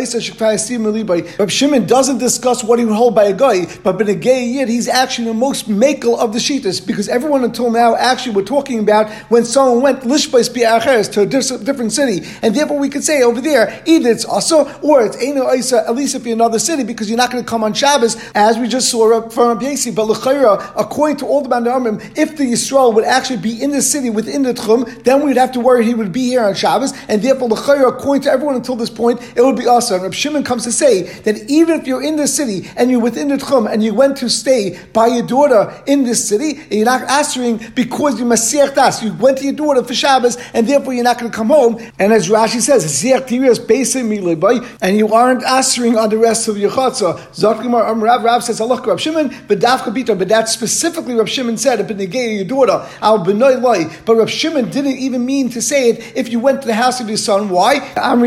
isa 0.00 1.50
Shimon 1.50 1.86
doesn't 1.86 2.18
discuss 2.18 2.64
what 2.64 2.78
he 2.78 2.84
would 2.84 2.94
hold 2.94 3.14
by 3.14 3.24
a 3.24 3.32
guy, 3.32 3.66
but 3.82 3.98
by 3.98 4.04
a 4.04 4.14
gay 4.14 4.44
yid, 4.44 4.68
he's 4.68 4.88
actually 4.88 5.28
the 5.28 5.34
most 5.34 5.68
makel 5.68 6.18
of 6.18 6.32
the 6.32 6.38
shitas 6.38 6.84
because 6.86 7.08
everyone 7.08 7.44
until 7.44 7.70
now 7.70 7.96
actually 7.96 8.34
were 8.34 8.42
talking 8.42 8.78
about 8.78 9.10
when 9.30 9.44
someone 9.44 9.82
went 9.82 10.00
lishbeis 10.02 10.50
bi'acheres 10.50 11.10
to 11.12 11.22
a 11.22 11.26
different 11.26 11.49
city, 11.90 12.26
and 12.42 12.54
therefore 12.54 12.78
we 12.78 12.88
could 12.88 13.04
say 13.04 13.22
over 13.22 13.40
there 13.40 13.82
either 13.86 14.10
it's 14.10 14.24
also 14.24 14.70
or 14.80 15.04
it's 15.04 15.16
eina 15.16 15.54
isa 15.54 15.84
at 15.86 15.94
least 15.94 16.14
if 16.14 16.24
you're 16.24 16.34
another 16.34 16.58
city 16.58 16.84
because 16.84 17.08
you're 17.08 17.16
not 17.16 17.30
going 17.30 17.42
to 17.42 17.48
come 17.48 17.64
on 17.64 17.72
Shabbos 17.72 18.16
as 18.34 18.58
we 18.58 18.68
just 18.68 18.90
saw 18.90 19.28
from 19.30 19.60
Yasi. 19.60 19.90
But 19.90 20.04
l'chayra, 20.04 20.72
according 20.76 21.18
to 21.18 21.26
all 21.26 21.42
the 21.42 21.48
Bandaramim, 21.48 22.16
if 22.16 22.36
the 22.36 22.44
Yisrael 22.44 22.94
would 22.94 23.04
actually 23.04 23.38
be 23.38 23.62
in 23.62 23.70
the 23.70 23.82
city 23.82 24.10
within 24.10 24.42
the 24.42 24.54
Tchum, 24.54 25.02
then 25.04 25.24
we'd 25.24 25.36
have 25.36 25.52
to 25.52 25.60
worry 25.60 25.84
he 25.84 25.94
would 25.94 26.12
be 26.12 26.26
here 26.26 26.44
on 26.44 26.54
Shabbos, 26.54 26.92
and 27.08 27.22
therefore 27.22 27.48
l'chayra, 27.48 27.88
according 27.88 28.22
to 28.22 28.30
everyone 28.30 28.56
until 28.56 28.76
this 28.76 28.90
point, 28.90 29.20
it 29.36 29.42
would 29.42 29.56
be 29.56 29.66
us. 29.66 29.90
And 29.90 30.02
Rabbi 30.02 30.14
Shimon 30.14 30.44
comes 30.44 30.64
to 30.64 30.72
say 30.72 31.02
that 31.20 31.50
even 31.50 31.80
if 31.80 31.86
you're 31.86 32.02
in 32.02 32.16
the 32.16 32.28
city 32.28 32.68
and 32.76 32.90
you're 32.90 33.00
within 33.00 33.28
the 33.28 33.36
Tchum 33.36 33.70
and 33.70 33.82
you 33.82 33.94
went 33.94 34.16
to 34.18 34.28
stay 34.28 34.78
by 34.92 35.06
your 35.06 35.26
daughter 35.26 35.82
in 35.86 36.04
this 36.04 36.28
city, 36.28 36.60
and 36.62 36.72
you're 36.72 36.84
not 36.84 37.08
answering 37.10 37.58
because 37.74 38.18
you 38.18 38.26
masir 38.26 38.74
das. 38.74 39.02
You 39.02 39.14
went 39.14 39.38
to 39.38 39.44
your 39.44 39.54
daughter 39.54 39.82
for 39.82 39.94
Shabbos, 39.94 40.36
and 40.54 40.66
therefore 40.66 40.94
you're 40.94 41.04
not 41.04 41.18
going 41.18 41.29
to 41.29 41.29
come 41.32 41.48
home. 41.48 41.80
And 41.98 42.12
as 42.12 42.28
Rashi 42.28 42.60
says, 42.60 42.80
and 44.82 44.96
you 44.96 45.14
aren't 45.14 45.44
answering 45.44 45.96
on 45.96 46.10
the 46.10 46.18
rest 46.18 46.48
of 46.48 46.58
your 46.58 46.70
chatzah. 46.70 47.18
Zakimar 47.32 47.84
Am 47.84 47.96
um, 47.96 48.04
Rav 48.04 48.22
Rav 48.22 48.44
says 48.44 48.60
Allah 48.60 48.80
Rav 48.82 49.00
Shimon, 49.00 49.28
but 49.48 49.60
but 49.60 50.28
that 50.28 50.48
specifically 50.48 51.14
Rav 51.14 51.28
Shimon 51.28 51.56
said, 51.56 51.88
your 51.88 52.44
daughter, 52.44 52.86
al 53.00 53.22
loy. 53.24 53.84
But 54.04 54.16
Rav 54.16 54.30
Shimon 54.30 54.70
didn't 54.70 54.98
even 54.98 55.24
mean 55.24 55.50
to 55.50 55.62
say 55.62 55.90
it 55.90 56.16
if 56.16 56.28
you 56.30 56.40
went 56.40 56.62
to 56.62 56.66
the 56.66 56.74
house 56.74 57.00
of 57.00 57.08
your 57.08 57.16
son. 57.16 57.50
Why? 57.50 57.76
And 57.96 58.22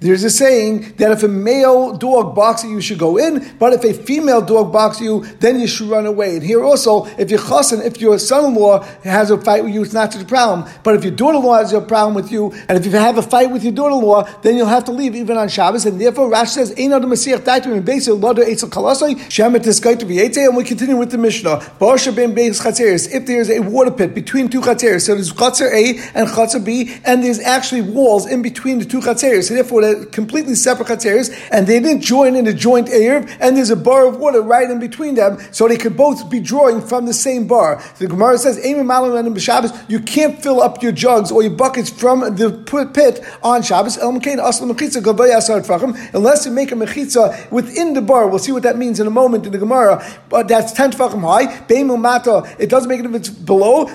There's 0.00 0.24
a 0.24 0.30
saying 0.30 0.94
that 0.96 1.10
if 1.12 1.22
a 1.22 1.28
male 1.28 1.96
dog 1.96 2.34
barks 2.34 2.64
at 2.64 2.70
you, 2.70 2.76
you 2.76 2.80
should 2.80 2.98
go 2.98 3.16
in, 3.16 3.56
but 3.58 3.72
if 3.72 3.84
a 3.84 3.92
female 3.92 4.40
dog 4.40 4.72
barks 4.72 4.98
at 4.98 5.04
you, 5.04 5.24
then 5.40 5.60
you 5.60 5.66
should 5.66 5.88
run 5.88 6.06
away. 6.06 6.36
And 6.36 6.42
here 6.42 6.64
also, 6.64 7.06
if 7.18 7.30
your 7.30 7.40
chassan, 7.40 7.84
if 7.84 8.00
your 8.00 8.18
son-in-law 8.18 8.82
has 9.04 9.30
a 9.30 9.38
fight 9.38 9.57
with 9.64 9.74
you, 9.74 9.82
it's 9.82 9.92
not 9.92 10.12
such 10.12 10.22
a 10.22 10.24
problem. 10.24 10.68
But 10.82 10.94
if 10.94 11.04
your 11.04 11.12
daughter-in-law 11.12 11.58
has 11.58 11.72
a 11.72 11.80
problem 11.80 12.14
with 12.14 12.30
you, 12.30 12.52
and 12.68 12.78
if 12.78 12.86
you 12.86 12.92
have 12.92 13.18
a 13.18 13.22
fight 13.22 13.50
with 13.50 13.62
your 13.62 13.72
daughter-in-law, 13.72 14.40
then 14.42 14.56
you'll 14.56 14.66
have 14.66 14.84
to 14.84 14.92
leave 14.92 15.14
even 15.14 15.36
on 15.36 15.48
Shabbos, 15.48 15.86
and 15.86 16.00
therefore 16.00 16.30
Rashi 16.30 16.48
says, 16.48 16.74
"Ein 16.78 16.92
adam 16.92 17.10
Mashiach 17.10 17.40
daitim 17.40 17.72
in 17.72 17.82
beis 17.82 18.08
lodo 18.08 18.38
etzel 18.38 18.68
kalasai 18.68 19.16
shemet 19.28 19.60
tiskait 19.60 19.98
v'yetze." 19.98 20.46
And 20.46 20.56
we 20.56 20.64
continue 20.64 20.96
with 20.96 21.10
the 21.10 21.18
Mishnah. 21.18 21.60
Barsha 21.80 22.14
ben 22.14 22.34
beis 22.34 22.60
chatzeres. 22.60 23.10
If 23.12 23.26
there's 23.26 23.50
a 23.50 23.60
water 23.60 23.90
pit 23.90 24.14
between 24.14 24.48
two 24.48 24.60
chatzeres, 24.60 25.02
so 25.02 25.14
there's 25.14 25.32
chatzer 25.32 25.72
A 25.72 25.98
and 26.14 26.28
chatzer 26.28 26.64
B, 26.64 26.92
and 27.04 27.22
there's 27.22 27.40
actually 27.40 27.82
walls 27.82 28.26
in 28.26 28.42
between 28.42 28.78
the 28.78 28.84
two 28.84 29.00
chatzeres. 29.00 29.44
So 29.48 29.54
therefore, 29.54 29.82
they're 29.82 30.04
completely 30.06 30.54
separate 30.54 30.88
chatzeres, 30.88 31.30
and 31.50 31.66
they 31.66 31.80
didn't 31.80 32.02
join 32.02 32.34
in 32.36 32.46
a 32.46 32.52
joint 32.52 32.88
erev, 32.88 33.28
and 33.40 33.56
there's 33.56 33.70
a 33.70 33.76
bar 33.76 34.06
of 34.06 34.18
water 34.18 34.40
right 34.42 34.70
in 34.70 34.78
between 34.78 35.14
them, 35.14 35.38
so 35.50 35.68
they 35.68 35.76
could 35.76 35.96
both 35.96 36.28
be 36.30 36.40
drawing 36.40 36.80
from 36.80 37.06
the 37.06 37.14
same 37.14 37.46
bar. 37.46 37.80
So 37.96 38.04
The 38.04 38.08
Gemara 38.08 38.38
says, 38.38 38.58
"You 39.88 40.00
can't 40.00 40.42
fill 40.42 40.60
up 40.60 40.82
your 40.82 40.92
jugs 40.92 41.30
or 41.30 41.42
your 41.42 41.52
buckets 41.52 41.90
from 41.90 42.20
the 42.36 42.50
pit 42.94 43.24
on 43.42 43.62
Shabbos." 43.62 43.98
unless 43.98 44.46
you 46.46 46.52
make 46.52 46.72
a 46.72 46.74
mechitza 46.74 47.50
within 47.50 47.94
the 47.94 48.02
bar. 48.02 48.28
We'll 48.28 48.38
see 48.38 48.52
what 48.52 48.62
that 48.62 48.76
means 48.76 49.00
in 49.00 49.06
a 49.06 49.10
moment 49.10 49.46
in 49.46 49.52
the 49.52 49.58
Gemara. 49.58 50.04
But 50.28 50.48
that's 50.48 50.72
ten 50.72 50.90
tefachim 50.90 51.22
high. 51.22 51.46
Mata. 51.98 52.54
It 52.58 52.68
doesn't 52.68 52.88
make 52.88 53.00
it 53.00 53.06
if 53.06 53.14
it's 53.14 53.28
below. 53.28 53.86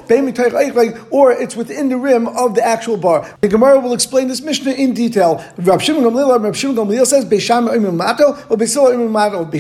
Or 1.12 1.32
it's 1.32 1.56
within 1.56 1.90
the 1.90 1.98
rim 1.98 2.28
of 2.28 2.56
the 2.56 2.66
actual 2.66 2.98
bar. 2.98 3.38
The 3.42 3.48
Gemara 3.48 3.80
will 3.80 3.94
explain 3.94 4.28
this 4.28 4.42
Mishnah 4.42 4.74
in 4.74 4.94
detail. 4.94 5.44
Rav 5.58 5.82
Shimon 5.82 6.04
Gamliel, 6.04 7.06
says 7.06 7.26
Beis 7.26 7.42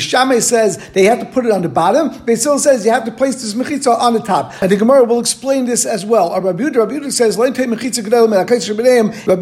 Shammai 0.02 0.40
says 0.40 0.90
they 0.94 1.04
have 1.06 1.20
to 1.20 1.26
put 1.26 1.46
it 1.46 1.52
on 1.52 1.62
the 1.62 1.70
bottom. 1.70 2.10
Beis 2.10 2.44
Hillel 2.44 2.60
says 2.60 2.86
you 2.86 2.92
have 2.92 3.06
to 3.06 3.12
place 3.12 3.42
this 3.42 3.54
mechitza 3.54 3.98
on 3.98 4.14
the 4.14 4.20
top. 4.20 4.54
And 4.62 4.72
the 4.72 4.76
Gemara 4.76 5.04
will 5.04 5.20
explain 5.20 5.66
this 5.66 5.83
as 5.86 6.06
well. 6.06 6.32
Rabbi 6.42 6.64
Rabbi 6.64 6.94
Yehuda 6.94 7.12
says 7.12 7.38
Rabbi 7.38 7.58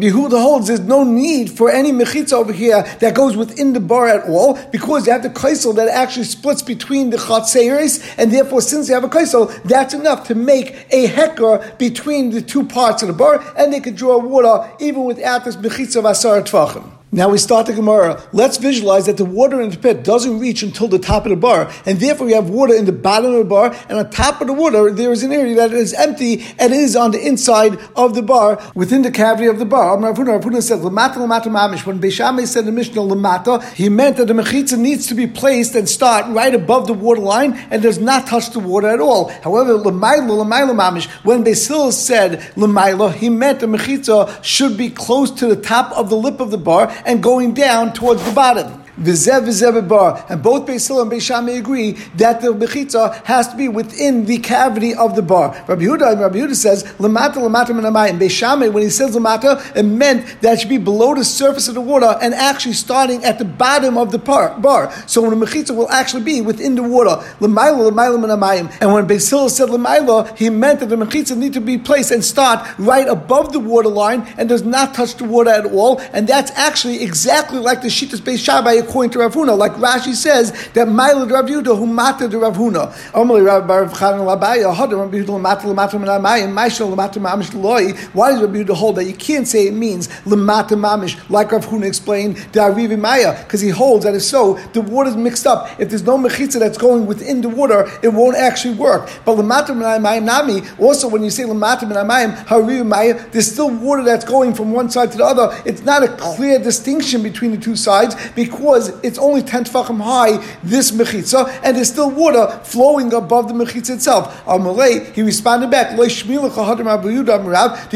Yehuda 0.06 0.42
holds 0.42 0.68
there's 0.68 0.80
no 0.80 1.04
need 1.04 1.50
for 1.50 1.70
any 1.70 1.92
mechitza 1.92 2.32
over 2.32 2.52
here 2.52 2.82
that 3.00 3.14
goes 3.14 3.36
within 3.36 3.72
the 3.72 3.80
bar 3.80 4.08
at 4.08 4.28
all, 4.28 4.58
because 4.70 5.06
you 5.06 5.12
have 5.12 5.22
the 5.22 5.30
kaisel 5.30 5.74
that 5.76 5.88
actually 5.88 6.24
splits 6.24 6.62
between 6.62 7.10
the 7.10 7.16
chatzeres, 7.16 8.02
and 8.18 8.32
therefore, 8.32 8.60
since 8.60 8.88
you 8.88 8.94
have 8.94 9.04
a 9.04 9.08
kaisel, 9.08 9.50
that's 9.64 9.94
enough 9.94 10.26
to 10.28 10.34
make 10.34 10.86
a 10.90 11.06
hecker 11.06 11.74
between 11.78 12.30
the 12.30 12.42
two 12.42 12.64
parts 12.64 13.02
of 13.02 13.08
the 13.08 13.14
bar, 13.14 13.42
and 13.56 13.72
they 13.72 13.80
could 13.80 13.96
draw 13.96 14.18
water 14.18 14.70
even 14.80 15.04
without 15.04 15.44
this 15.44 15.56
mechitza 15.56 15.96
of 15.96 16.04
asar 16.04 16.42
tvachim. 16.42 17.01
Now 17.14 17.28
we 17.28 17.36
start 17.36 17.66
the 17.66 17.74
Gemara. 17.74 18.22
Let's 18.32 18.56
visualize 18.56 19.04
that 19.04 19.18
the 19.18 19.26
water 19.26 19.60
in 19.60 19.68
the 19.68 19.76
pit 19.76 20.02
doesn't 20.02 20.38
reach 20.38 20.62
until 20.62 20.88
the 20.88 20.98
top 20.98 21.26
of 21.26 21.28
the 21.30 21.36
bar, 21.36 21.70
and 21.84 22.00
therefore 22.00 22.26
we 22.26 22.32
have 22.32 22.48
water 22.48 22.72
in 22.72 22.86
the 22.86 22.92
bottom 22.92 23.34
of 23.34 23.38
the 23.38 23.44
bar, 23.44 23.76
and 23.90 23.98
on 23.98 24.08
top 24.08 24.40
of 24.40 24.46
the 24.46 24.54
water 24.54 24.90
there 24.90 25.12
is 25.12 25.22
an 25.22 25.30
area 25.30 25.54
that 25.56 25.74
is 25.74 25.92
empty 25.92 26.42
and 26.58 26.72
is 26.72 26.96
on 26.96 27.10
the 27.10 27.20
inside 27.20 27.78
of 27.96 28.14
the 28.14 28.22
bar, 28.22 28.58
within 28.74 29.02
the 29.02 29.10
cavity 29.10 29.46
of 29.46 29.58
the 29.58 29.66
bar. 29.66 30.00
Rav 30.00 30.16
Huna 30.16 30.62
said, 30.62 30.78
"Lamata 30.78 31.16
lamata 31.16 31.48
mamish." 31.48 31.84
When 31.84 31.98
Beis 31.98 32.12
Shammai 32.12 32.46
said 32.46 32.64
the 32.64 32.72
Mishnah 32.72 33.02
lamata, 33.02 33.62
he 33.74 33.90
meant 33.90 34.16
that 34.16 34.28
the 34.28 34.32
mechitza 34.32 34.78
needs 34.78 35.06
to 35.08 35.14
be 35.14 35.26
placed 35.26 35.74
and 35.74 35.86
start 35.86 36.24
right 36.30 36.54
above 36.54 36.86
the 36.86 36.94
water 36.94 37.20
line 37.20 37.62
and 37.70 37.82
does 37.82 37.98
not 37.98 38.26
touch 38.26 38.52
the 38.52 38.58
water 38.58 38.88
at 38.88 39.00
all. 39.00 39.30
However, 39.42 39.74
lamaylo 39.74 40.42
lamaylo 40.42 40.74
mamish. 40.74 41.08
When 41.24 41.44
Beis 41.44 41.68
Hillel 41.68 41.92
said 41.92 42.40
lamaylo, 42.56 43.12
he 43.12 43.28
meant 43.28 43.60
the 43.60 43.66
mechitza 43.66 44.42
should 44.42 44.78
be 44.78 44.88
close 44.88 45.30
to 45.32 45.46
the 45.46 45.56
top 45.56 45.92
of 45.92 46.08
the 46.08 46.16
lip 46.16 46.40
of 46.40 46.50
the 46.50 46.56
bar 46.56 46.90
and 47.04 47.22
going 47.22 47.54
down 47.54 47.92
towards 47.92 48.24
the 48.24 48.32
bottom. 48.32 48.81
V'zev 49.00 49.46
v'zev 49.46 49.88
bar, 49.88 50.24
and 50.28 50.42
both 50.42 50.66
Beis 50.66 50.86
Hillel 50.86 51.02
and 51.02 51.12
Beis 51.12 51.58
agree 51.58 51.92
that 52.16 52.42
the 52.42 52.48
mechitza 52.48 53.24
has 53.24 53.48
to 53.48 53.56
be 53.56 53.66
within 53.66 54.26
the 54.26 54.36
cavity 54.38 54.94
of 54.94 55.16
the 55.16 55.22
bar. 55.22 55.48
Rabbi 55.66 55.82
Yehuda, 55.82 56.20
Rabbi 56.20 56.36
Yehuda 56.36 56.54
says 56.54 56.84
lamata 56.98 57.36
lamata 57.36 57.68
minamayim. 57.68 58.18
Beis 58.18 58.32
Shammai, 58.32 58.68
when 58.68 58.82
he 58.82 58.90
says 58.90 59.16
lamata, 59.16 59.74
it 59.74 59.84
meant 59.84 60.42
that 60.42 60.54
it 60.54 60.60
should 60.60 60.68
be 60.68 60.76
below 60.76 61.14
the 61.14 61.24
surface 61.24 61.68
of 61.68 61.74
the 61.74 61.80
water 61.80 62.18
and 62.20 62.34
actually 62.34 62.74
starting 62.74 63.24
at 63.24 63.38
the 63.38 63.46
bottom 63.46 63.96
of 63.96 64.12
the 64.12 64.18
bar. 64.18 64.58
bar. 64.60 64.92
So 65.06 65.22
when 65.22 65.38
the 65.38 65.46
mechitza 65.46 65.74
will 65.74 65.90
actually 65.90 66.24
be 66.24 66.42
within 66.42 66.74
the 66.74 66.82
water. 66.82 67.24
Lamayla 67.40 67.90
lamayla 67.90 68.22
minamayim. 68.22 68.76
And 68.82 68.92
when 68.92 69.06
Beis 69.08 69.30
Hillel 69.30 69.48
said 69.48 69.70
lamayla, 69.70 70.36
he 70.36 70.50
meant 70.50 70.80
that 70.80 70.90
the 70.90 70.96
mechitza 70.96 71.34
need 71.34 71.54
to 71.54 71.62
be 71.62 71.78
placed 71.78 72.10
and 72.10 72.22
start 72.22 72.68
right 72.78 73.08
above 73.08 73.54
the 73.54 73.60
water 73.60 73.88
line 73.88 74.26
and 74.36 74.50
does 74.50 74.64
not 74.64 74.92
touch 74.92 75.14
the 75.16 75.24
water 75.24 75.50
at 75.50 75.64
all. 75.64 75.98
And 76.12 76.28
that's 76.28 76.50
actually 76.52 77.02
exactly 77.02 77.58
like 77.58 77.80
the 77.80 77.88
Shittas 77.88 78.20
Beis 78.20 78.44
Shammai 78.44 78.81
according 78.82 79.10
to 79.10 79.20
Rav 79.20 79.34
Huna, 79.34 79.56
like 79.56 79.72
Rashi 79.72 80.14
says 80.14 80.52
that 80.74 80.88
Mailad 80.88 81.30
Rav 81.30 81.46
Yehuda 81.46 81.76
who 81.76 81.86
matter 81.86 82.28
to 82.28 82.38
Rav 82.38 82.56
Huna. 82.56 82.92
Omali 83.12 83.44
Rav 83.46 83.68
Rav 83.68 83.92
Chanan 83.92 84.26
Labaya 84.26 84.74
Hadar 84.74 84.98
Rav 84.98 85.10
Yehuda 85.10 85.26
lemata 85.26 85.62
lemata 85.62 85.92
minamayim 85.92 86.52
Maishal 86.52 86.94
lemata 86.94 87.20
mamish 87.20 87.54
loy. 87.54 87.92
Why 88.12 88.32
does 88.32 88.42
Rav 88.42 88.50
Yehuda 88.50 88.74
hold 88.74 88.96
that 88.96 89.04
you 89.04 89.14
can't 89.14 89.46
say 89.46 89.66
it 89.66 89.74
means 89.74 90.08
lemata 90.24 90.70
mamish 90.70 91.18
like 91.30 91.52
Rav 91.52 91.66
Huna 91.66 91.86
explained 91.86 92.36
the 92.52 92.60
Arivi 92.60 92.98
Maya 92.98 93.42
because 93.44 93.60
he 93.60 93.70
holds 93.70 94.04
that 94.04 94.14
if 94.14 94.22
so 94.22 94.54
the 94.72 94.80
water 94.80 95.10
is 95.10 95.16
mixed 95.16 95.46
up. 95.46 95.68
If 95.80 95.88
there's 95.88 96.02
no 96.02 96.18
mechitza 96.18 96.58
that's 96.58 96.78
going 96.78 97.06
within 97.06 97.40
the 97.40 97.48
water, 97.48 97.90
it 98.02 98.08
won't 98.08 98.36
actually 98.36 98.74
work. 98.74 99.08
But 99.24 99.36
lemata 99.36 99.68
minamayim 99.68 100.24
nami 100.24 100.62
also 100.78 101.08
when 101.08 101.22
you 101.22 101.30
say 101.30 101.44
lemata 101.44 101.80
minamayim 101.80 102.34
Harivi 102.46 102.86
Maya, 102.86 103.28
there's 103.30 103.50
still 103.50 103.70
water 103.70 104.02
that's 104.02 104.24
going 104.24 104.54
from 104.54 104.72
one 104.72 104.90
side 104.90 105.12
to 105.12 105.18
the 105.18 105.24
other. 105.24 105.62
It's 105.64 105.82
not 105.82 106.02
a 106.02 106.08
clear 106.08 106.58
distinction 106.58 107.22
between 107.22 107.52
the 107.52 107.58
two 107.58 107.76
sides 107.76 108.16
because 108.34 108.71
because 108.72 109.04
it's 109.04 109.18
only 109.18 109.42
10 109.42 109.64
tefachim 109.64 110.00
high, 110.00 110.38
this 110.62 110.92
mechitza, 110.92 111.46
and 111.62 111.76
there's 111.76 111.90
still 111.90 112.10
water 112.10 112.46
flowing 112.64 113.12
above 113.12 113.48
the 113.48 113.54
mechitza 113.54 113.90
itself. 113.96 114.44
Amalei, 114.46 115.12
he 115.12 115.20
responded 115.22 115.70
back, 115.70 115.94
Did 115.96 116.28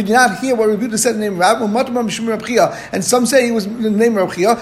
you 0.09 0.15
not 0.15 0.39
hear 0.39 0.55
what 0.55 0.69
Rabbi 0.69 0.97
said 0.97 1.15
in 1.15 1.21
the 1.21 1.31
name 1.31 1.33
of 1.33 1.39
Rab? 1.39 1.63
And 2.93 3.05
some 3.05 3.27
say 3.27 3.47
he 3.47 3.53
was 3.53 3.65
in 3.67 3.83
the 3.83 3.91
name 3.91 4.19
of 4.19 4.35
that 4.37 4.57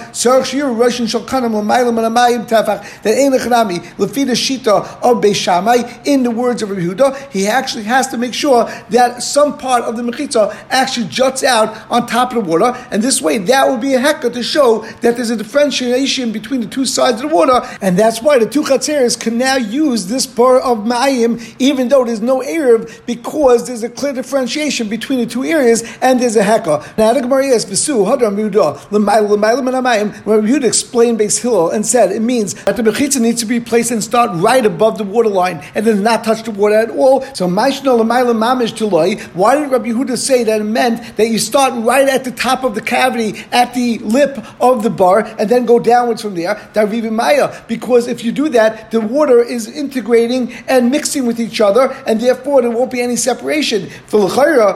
ain't 3.07 3.35
Lefida 3.35 4.35
Shita 4.35 4.85
of 5.03 5.25
in 6.07 6.23
the 6.23 6.31
words 6.31 6.63
of 6.63 6.71
Rabbi 6.71 6.83
Yehuda, 6.83 7.33
he 7.33 7.47
actually 7.49 7.85
has 7.85 8.09
to 8.09 8.19
make 8.19 8.35
sure 8.35 8.65
that 8.91 9.23
some 9.23 9.59
part 9.59 9.83
of 9.85 9.97
the 9.97 10.03
mechitza 10.03 10.55
actually 10.71 11.09
juts 11.09 11.43
out 11.43 11.91
on 11.91 12.07
top 12.07 12.33
of 12.35 12.45
the 12.45 12.51
water, 12.51 12.77
and 12.91 13.03
this 13.03 13.21
way 13.21 13.39
that 13.39 13.67
will 13.69 13.79
be 13.79 13.95
a 13.95 13.99
hekka 13.99 14.33
to 14.33 14.43
show 14.43 14.85
that 15.01 15.17
there's 15.17 15.31
a 15.31 15.37
differentiation 15.37 16.04
between 16.33 16.61
the 16.61 16.67
two 16.67 16.85
sides 16.85 17.23
of 17.23 17.31
the 17.31 17.35
water, 17.35 17.61
and 17.81 17.99
that's 17.99 18.21
why 18.23 18.39
the 18.39 18.47
two 18.47 18.63
chatzeres 18.63 19.19
can 19.19 19.39
now 19.39 19.57
use 19.57 20.07
this 20.07 20.27
bar 20.27 20.61
of 20.61 20.79
ma'ayim, 20.79 21.57
even 21.59 21.89
though 21.89 22.05
there's 22.05 22.21
no 22.21 22.41
Erev, 22.41 23.05
because 23.07 23.67
there's 23.67 23.83
a 23.83 23.89
clear 23.89 24.13
differentiation 24.13 24.89
between 24.89 25.19
the 25.19 25.27
two 25.27 25.45
areas, 25.45 25.83
and 26.01 26.21
there's 26.21 26.37
a 26.37 26.43
hekka. 26.43 26.97
Now 26.99 27.13
the 27.13 27.23
Gemara 27.23 27.47
is 27.47 27.65
Visu 27.65 28.05
Hadram 28.05 28.37
Yehuda 28.37 28.91
when 28.91 30.43
Yehuda 30.43 30.65
explained 30.65 31.19
Beis 31.19 31.41
Hillel 31.41 31.71
and 31.71 31.87
said 31.87 32.13
it 32.13 32.21
means 32.21 32.55
that 32.65 32.77
the 32.77 32.83
mechitza 32.83 33.21
needs 33.21 33.41
to 33.41 33.47
be 33.47 33.61
placed 33.61 33.91
and 33.91 34.03
start 34.03 34.31
right 34.35 34.65
above 34.65 34.99
the 34.99 35.05
waterline 35.05 35.65
and 35.75 35.87
then 35.87 36.03
not 36.03 36.25
touch 36.25 36.43
the 36.43 36.51
water 36.51 36.77
at 36.77 36.91
all. 36.91 37.23
So 37.35 37.49
Maishna 37.49 37.99
Lamaila 37.99 38.35
Mamish 38.35 38.73
Tuloi. 38.73 39.21
Why 39.35 39.59
did 39.59 39.71
Rabbi 39.71 39.89
Yehuda 39.89 40.17
say 40.19 40.45
that 40.45 40.61
it 40.61 40.65
meant 40.65 41.17
that 41.17 41.29
you 41.29 41.39
start 41.39 41.73
right 41.85 42.09
at 42.09 42.25
the 42.25 42.31
top 42.31 42.65
of 42.65 42.75
the 42.75 42.81
cavity, 42.81 43.45
at 43.53 43.75
the 43.75 43.99
lip 43.99 44.39
of 44.61 44.83
the 44.83 44.91
bar, 44.91 45.21
and 45.39 45.49
then 45.49 45.65
go 45.67 45.79
downwards 45.95 46.23
from 46.23 46.35
there? 46.35 46.55
Maya. 47.23 47.47
Because 47.69 48.05
if 48.15 48.19
you 48.25 48.33
do 48.33 48.49
that, 48.59 48.91
the 48.91 49.01
water 49.01 49.41
is 49.57 49.63
integrating 49.83 50.53
and 50.67 50.91
mixing 50.91 51.25
with 51.27 51.39
each 51.47 51.61
other, 51.61 51.85
and 52.07 52.21
therefore 52.21 52.63
there 52.63 52.71
won't 52.71 52.91
be 52.91 53.01
any 53.09 53.17
separation. 53.17 53.89
For 54.07 54.19
L'chayra, 54.27 54.69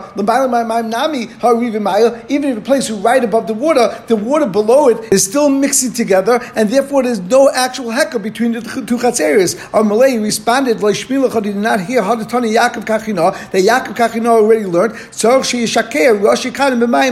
even 2.35 2.49
if 2.51 2.55
the 2.55 2.61
place 2.71 2.91
is 2.91 2.97
right 3.11 3.25
above 3.25 3.47
the 3.47 3.55
water, 3.55 3.87
the 4.07 4.17
water 4.17 4.47
below 4.47 4.89
it 4.89 5.13
is 5.13 5.25
still 5.25 5.49
mixing 5.49 5.93
together, 5.93 6.41
and 6.57 6.69
therefore 6.69 7.03
there's 7.03 7.21
no 7.21 7.51
actual 7.51 7.91
heka 7.91 8.19
between 8.23 8.53
the 8.53 8.61
two 8.61 8.99
chatzeres. 8.99 9.57
Our 9.75 9.85
Malay 9.85 10.19
responded, 10.19 10.79
did 10.79 11.57
not 11.57 11.81
hear 11.81 12.03
how 12.03 12.15
the 12.15 12.25
Tani 12.25 12.51
Yaakov 12.53 12.85
Kachina, 12.85 13.33
that 13.51 13.63
Yaakov 13.71 13.95
Kachina 13.97 14.29
already 14.29 14.65
learned, 14.65 14.93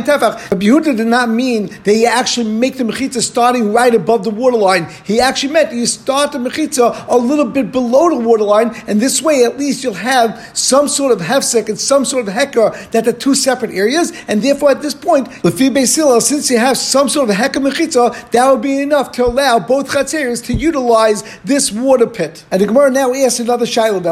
Tefach. 0.06 0.50
But 0.50 0.58
Yehuda 0.60 0.96
did 0.96 1.06
not 1.06 1.28
mean 1.28 1.68
that 1.84 1.94
you 1.94 2.06
actually 2.06 2.50
make 2.50 2.76
the 2.76 2.84
mechitza 2.84 3.22
starting 3.22 3.72
right 3.72 3.94
above 3.96 4.24
the 4.24 4.30
waterline. 4.30 4.88
He 5.04 5.20
actually 5.20 5.52
meant 5.52 5.72
you 5.72 5.86
start 5.86 6.32
the 6.32 6.38
mechitza 6.38 7.06
a 7.08 7.16
little 7.16 7.44
bit 7.46 7.72
below 7.72 8.08
the 8.10 8.16
waterline, 8.16 8.74
and 8.86 9.00
this 9.00 9.20
way 9.20 9.44
at 9.44 9.58
least 9.58 9.82
you'll 9.82 9.94
have 9.94 10.50
some 10.54 10.88
sort 10.88 11.12
of 11.12 11.18
hefsek 11.18 11.68
and 11.68 11.78
some 11.78 12.04
sort 12.04 12.28
of 12.28 12.34
heker 12.34 12.90
that 12.90 13.08
are 13.08 13.12
two 13.12 13.34
separate 13.34 13.72
areas, 13.72 14.12
and 14.28 14.42
therefore 14.42 14.70
at 14.70 14.82
this 14.82 14.94
point, 14.94 15.28
Lefi 15.42 15.70
Beis 15.70 15.96
Hillel, 15.96 16.20
since 16.20 16.50
you 16.50 16.58
have 16.58 16.76
some 16.76 17.08
sort 17.08 17.30
of 17.30 17.36
heker 17.36 17.62
mechitza, 17.66 18.30
that 18.30 18.50
would 18.50 18.62
be 18.62 18.80
enough 18.80 19.12
to 19.12 19.26
allow 19.26 19.58
both 19.58 19.88
chatzeres 19.88 20.44
to 20.44 20.52
utilize 20.52 21.24
this 21.44 21.72
water 21.72 22.06
pit. 22.06 22.44
And 22.50 22.60
the 22.60 22.66
Gemara 22.66 22.90
now 22.90 23.12
asks 23.14 23.40
another 23.40 23.66
shaila. 23.66 24.02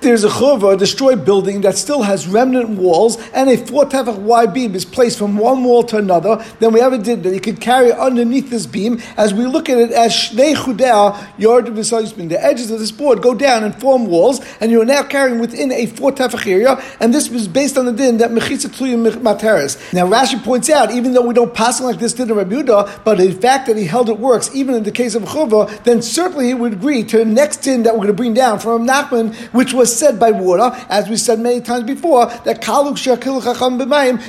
There's 0.00 0.24
a 0.24 0.28
chuva, 0.28 0.74
a 0.74 0.76
destroyed 0.76 1.24
building 1.24 1.60
that 1.62 1.76
still 1.76 2.02
has 2.02 2.26
remnant 2.26 2.70
walls, 2.70 3.16
and 3.32 3.50
a 3.50 3.56
four 3.56 3.84
tefach 3.86 4.18
wide 4.18 4.54
beam 4.54 4.74
is 4.74 4.84
placed 4.84 5.18
from 5.18 5.36
one 5.36 5.64
wall 5.64 5.82
to 5.84 5.96
another. 5.96 6.44
Then 6.60 6.72
we 6.72 6.80
a 6.80 6.98
did 6.98 7.23
that 7.24 7.32
he 7.32 7.40
could 7.40 7.60
carry 7.60 7.92
underneath 7.92 8.50
this 8.50 8.66
beam, 8.66 9.00
as 9.16 9.34
we 9.34 9.46
look 9.46 9.68
at 9.68 9.78
it 9.78 9.90
as 9.90 10.12
shnei 10.12 10.54
chudea 10.54 11.28
yard 11.38 11.66
The 11.66 12.38
edges 12.40 12.70
of 12.70 12.78
this 12.78 12.92
board 12.92 13.22
go 13.22 13.34
down 13.34 13.64
and 13.64 13.74
form 13.80 14.06
walls, 14.06 14.40
and 14.60 14.70
you 14.70 14.80
are 14.80 14.86
now 14.86 15.02
carrying 15.02 15.40
within 15.40 15.72
a 15.72 15.86
four 15.86 16.12
tefach 16.12 16.46
area. 16.46 16.82
And 17.00 17.12
this 17.12 17.28
was 17.28 17.48
based 17.48 17.76
on 17.76 17.86
the 17.86 17.92
din 17.92 18.18
that 18.18 18.30
mechitza 18.30 18.68
tluyim 18.68 19.10
materis. 19.22 19.92
Now 19.92 20.06
Rashi 20.06 20.42
points 20.42 20.70
out, 20.70 20.92
even 20.92 21.12
though 21.12 21.26
we 21.26 21.34
don't 21.34 21.52
pass 21.52 21.80
like 21.80 21.98
this 21.98 22.12
din 22.12 22.30
of 22.30 22.36
Rabbi 22.36 22.62
but 23.04 23.18
the 23.18 23.32
fact 23.32 23.66
that 23.66 23.76
he 23.76 23.84
held 23.84 24.08
it 24.08 24.18
works, 24.18 24.50
even 24.54 24.74
in 24.74 24.84
the 24.84 24.92
case 24.92 25.14
of 25.14 25.24
Chuva, 25.24 25.82
then 25.84 26.02
certainly 26.02 26.46
he 26.46 26.54
would 26.54 26.74
agree 26.74 27.02
to 27.04 27.18
the 27.18 27.24
next 27.24 27.64
tin 27.64 27.82
that 27.82 27.94
we're 27.94 28.04
going 28.04 28.08
to 28.08 28.14
bring 28.14 28.34
down 28.34 28.58
from 28.58 28.86
Nachman, 28.86 29.34
which 29.52 29.72
was 29.72 29.94
said 29.94 30.20
by 30.20 30.30
water, 30.30 30.70
as 30.88 31.08
we 31.08 31.16
said 31.16 31.40
many 31.40 31.60
times 31.60 31.84
before, 31.84 32.26
that 32.44 32.62
Kaluk 32.62 32.94
Shakil 32.94 33.42
Chacham 33.42 33.78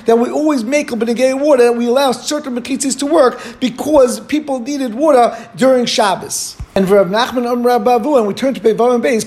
that 0.05 0.17
we 0.17 0.29
always 0.29 0.63
make 0.63 0.91
a 0.91 0.95
water, 0.95 1.63
that 1.63 1.75
we 1.75 1.87
allow 1.87 2.11
certain 2.11 2.53
To 2.93 3.07
work 3.07 3.41
because 3.59 4.19
people 4.19 4.59
needed 4.59 4.93
water 4.93 5.35
during 5.55 5.87
Shabbos. 5.87 6.55
And 6.77 6.89
Rav 6.89 7.07
Nachman 7.07 7.49
and 7.49 7.63
Rav 7.63 7.83
Bavu, 7.85 8.17
and 8.17 8.27
we 8.27 8.33
turn 8.33 8.53
to 8.53 8.59
Bevarim 8.59 9.01
Beis. 9.01 9.23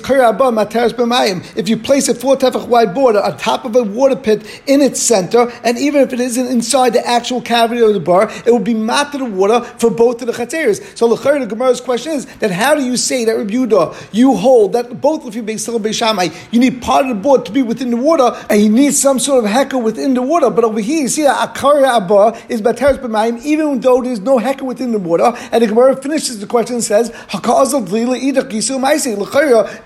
If 1.57 1.67
you 1.67 1.79
place 1.79 2.07
a 2.11 2.15
four 2.15 2.37
tefach 2.37 2.69
wide 2.69 2.93
border 2.93 3.23
on 3.23 3.39
top 3.39 3.65
of 3.65 3.75
a 3.75 3.85
water 3.85 4.17
pit 4.17 4.63
in 4.67 4.83
its 4.83 5.01
center, 5.01 5.51
and 5.65 5.79
even 5.79 6.03
if 6.03 6.13
it 6.13 6.21
isn't 6.21 6.47
inside 6.47 6.93
the 6.93 7.09
actual 7.09 7.41
cavity 7.41 7.81
of 7.81 7.95
the 7.95 8.01
bar, 8.01 8.31
it 8.45 8.51
will 8.51 8.59
be 8.59 8.75
mat 8.75 9.13
to 9.13 9.19
the 9.19 9.25
water 9.25 9.63
for 9.79 9.91
both 9.91 10.21
of 10.21 10.27
the 10.27 10.35
chatzeres. 10.35 10.95
So 10.95 11.09
the 11.09 11.47
Gemara's 11.47 11.81
question 11.81 12.13
is 12.13 12.27
that 12.41 12.51
how 12.51 12.75
do 12.75 12.85
you 12.85 12.99
say 12.99 13.25
that 13.25 13.35
Rabbi 13.35 13.55
Yudah, 13.55 14.09
you 14.13 14.37
hold 14.37 14.75
that 14.75 15.01
both 15.01 15.25
of 15.25 15.35
you 15.35 15.43
Beis 15.43 15.65
Hillel 15.65 15.81
Beis 15.81 15.95
Shammai, 15.95 16.29
you 16.51 16.61
need 16.61 16.83
part 16.83 17.07
of 17.07 17.09
the 17.09 17.15
board 17.15 17.47
to 17.47 17.53
be 17.53 17.63
within 17.63 17.89
the 17.89 17.97
water, 17.97 18.39
and 18.51 18.61
you 18.61 18.69
need 18.69 18.93
some 18.93 19.19
sort 19.19 19.43
of 19.43 19.51
hecker 19.51 19.79
within 19.79 20.13
the 20.13 20.21
water. 20.21 20.51
But 20.51 20.65
over 20.65 20.81
here, 20.81 21.01
you 21.01 21.09
see 21.09 21.23
that 21.23 21.55
Akara 21.55 21.97
Abba 21.97 22.39
is 22.51 22.61
Materes 22.61 22.99
B'mayim, 22.99 23.43
even 23.43 23.81
though 23.81 24.03
there's 24.03 24.21
no 24.21 24.37
hecker 24.37 24.67
within 24.67 24.93
the 24.93 24.99
water. 24.99 25.33
And 25.51 25.63
the 25.63 25.69
Gemara 25.69 25.97
finishes 25.97 26.41
the 26.41 26.47
question 26.47 26.75
and 26.75 26.85
says, 26.85 27.11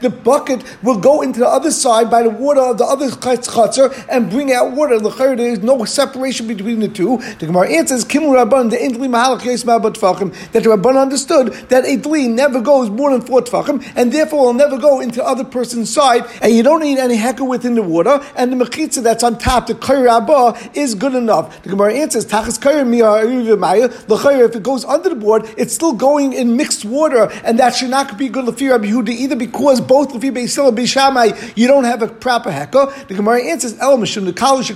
the 0.00 0.10
bucket 0.24 0.64
will 0.82 0.98
go 0.98 1.22
into 1.22 1.40
the 1.40 1.48
other 1.48 1.70
side 1.70 2.10
by 2.10 2.22
the 2.22 2.30
water 2.30 2.60
of 2.60 2.78
the 2.78 2.84
other 2.84 3.08
chutzner 3.08 4.06
and 4.08 4.30
bring 4.30 4.52
out 4.52 4.72
water. 4.72 4.98
There 4.98 5.50
is 5.50 5.62
no 5.62 5.84
separation 5.84 6.46
between 6.46 6.80
the 6.80 6.88
two. 6.88 7.18
The 7.38 7.46
Gemara 7.46 7.70
answers, 7.70 8.04
Kim 8.04 8.22
Rabban, 8.22 8.70
the 8.70 8.76
Indli 8.76 9.08
Mahalach 9.08 9.42
that 10.52 10.62
the 10.62 10.68
Rabban 10.68 11.00
understood 11.00 11.52
that 11.68 11.84
a 11.84 11.96
dli 11.96 12.28
never 12.28 12.60
goes 12.60 12.90
more 12.90 13.10
than 13.10 13.20
four 13.20 13.40
tefachim, 13.42 13.84
and 13.96 14.12
therefore 14.12 14.46
will 14.46 14.52
never 14.52 14.78
go 14.78 15.00
into 15.00 15.16
the 15.16 15.24
other 15.24 15.44
person's 15.44 15.92
side, 15.92 16.24
and 16.40 16.52
you 16.54 16.62
don't 16.62 16.80
need 16.80 16.98
any 16.98 17.16
hecker 17.16 17.44
within 17.44 17.74
the 17.74 17.82
water, 17.82 18.20
and 18.36 18.52
the 18.52 18.56
mechitza 18.64 19.02
that's 19.02 19.22
on 19.22 19.38
top, 19.38 19.66
the 19.66 19.74
kayr 19.74 20.06
is 20.76 20.94
good 20.94 21.14
enough. 21.14 21.62
The 21.62 21.70
Gemara 21.70 21.94
answers, 21.94 22.26
Tachas 22.26 22.58
kayr 22.58 22.82
if 24.44 24.56
it 24.56 24.62
goes 24.62 24.84
under 24.84 25.08
the 25.08 25.14
board, 25.14 25.52
it's 25.56 25.74
still 25.74 25.92
going 25.92 26.32
in 26.32 26.56
mixed 26.56 26.84
water, 26.84 27.30
and 27.44 27.58
that 27.58 27.74
should 27.74 27.90
not 27.90 28.16
be 28.18 28.28
good 28.28 28.44
Lefi 28.44 28.70
Rabbi 28.70 28.86
Yehuda 28.86 29.10
either 29.10 29.36
because 29.36 29.80
both 29.80 30.12
Lefi 30.12 30.32
Beis 30.32 30.54
Hillel 30.54 30.72
Beis 30.72 30.88
Shammai 30.88 31.32
you 31.56 31.66
don't 31.66 31.84
have 31.84 32.02
a 32.02 32.08
proper 32.08 32.50
heka. 32.50 33.08
The 33.08 33.14
Gemara 33.14 33.44
answers 33.44 33.78
El 33.78 33.98
Mishum 33.98 34.24
the 34.24 34.32
Kalish 34.32 34.72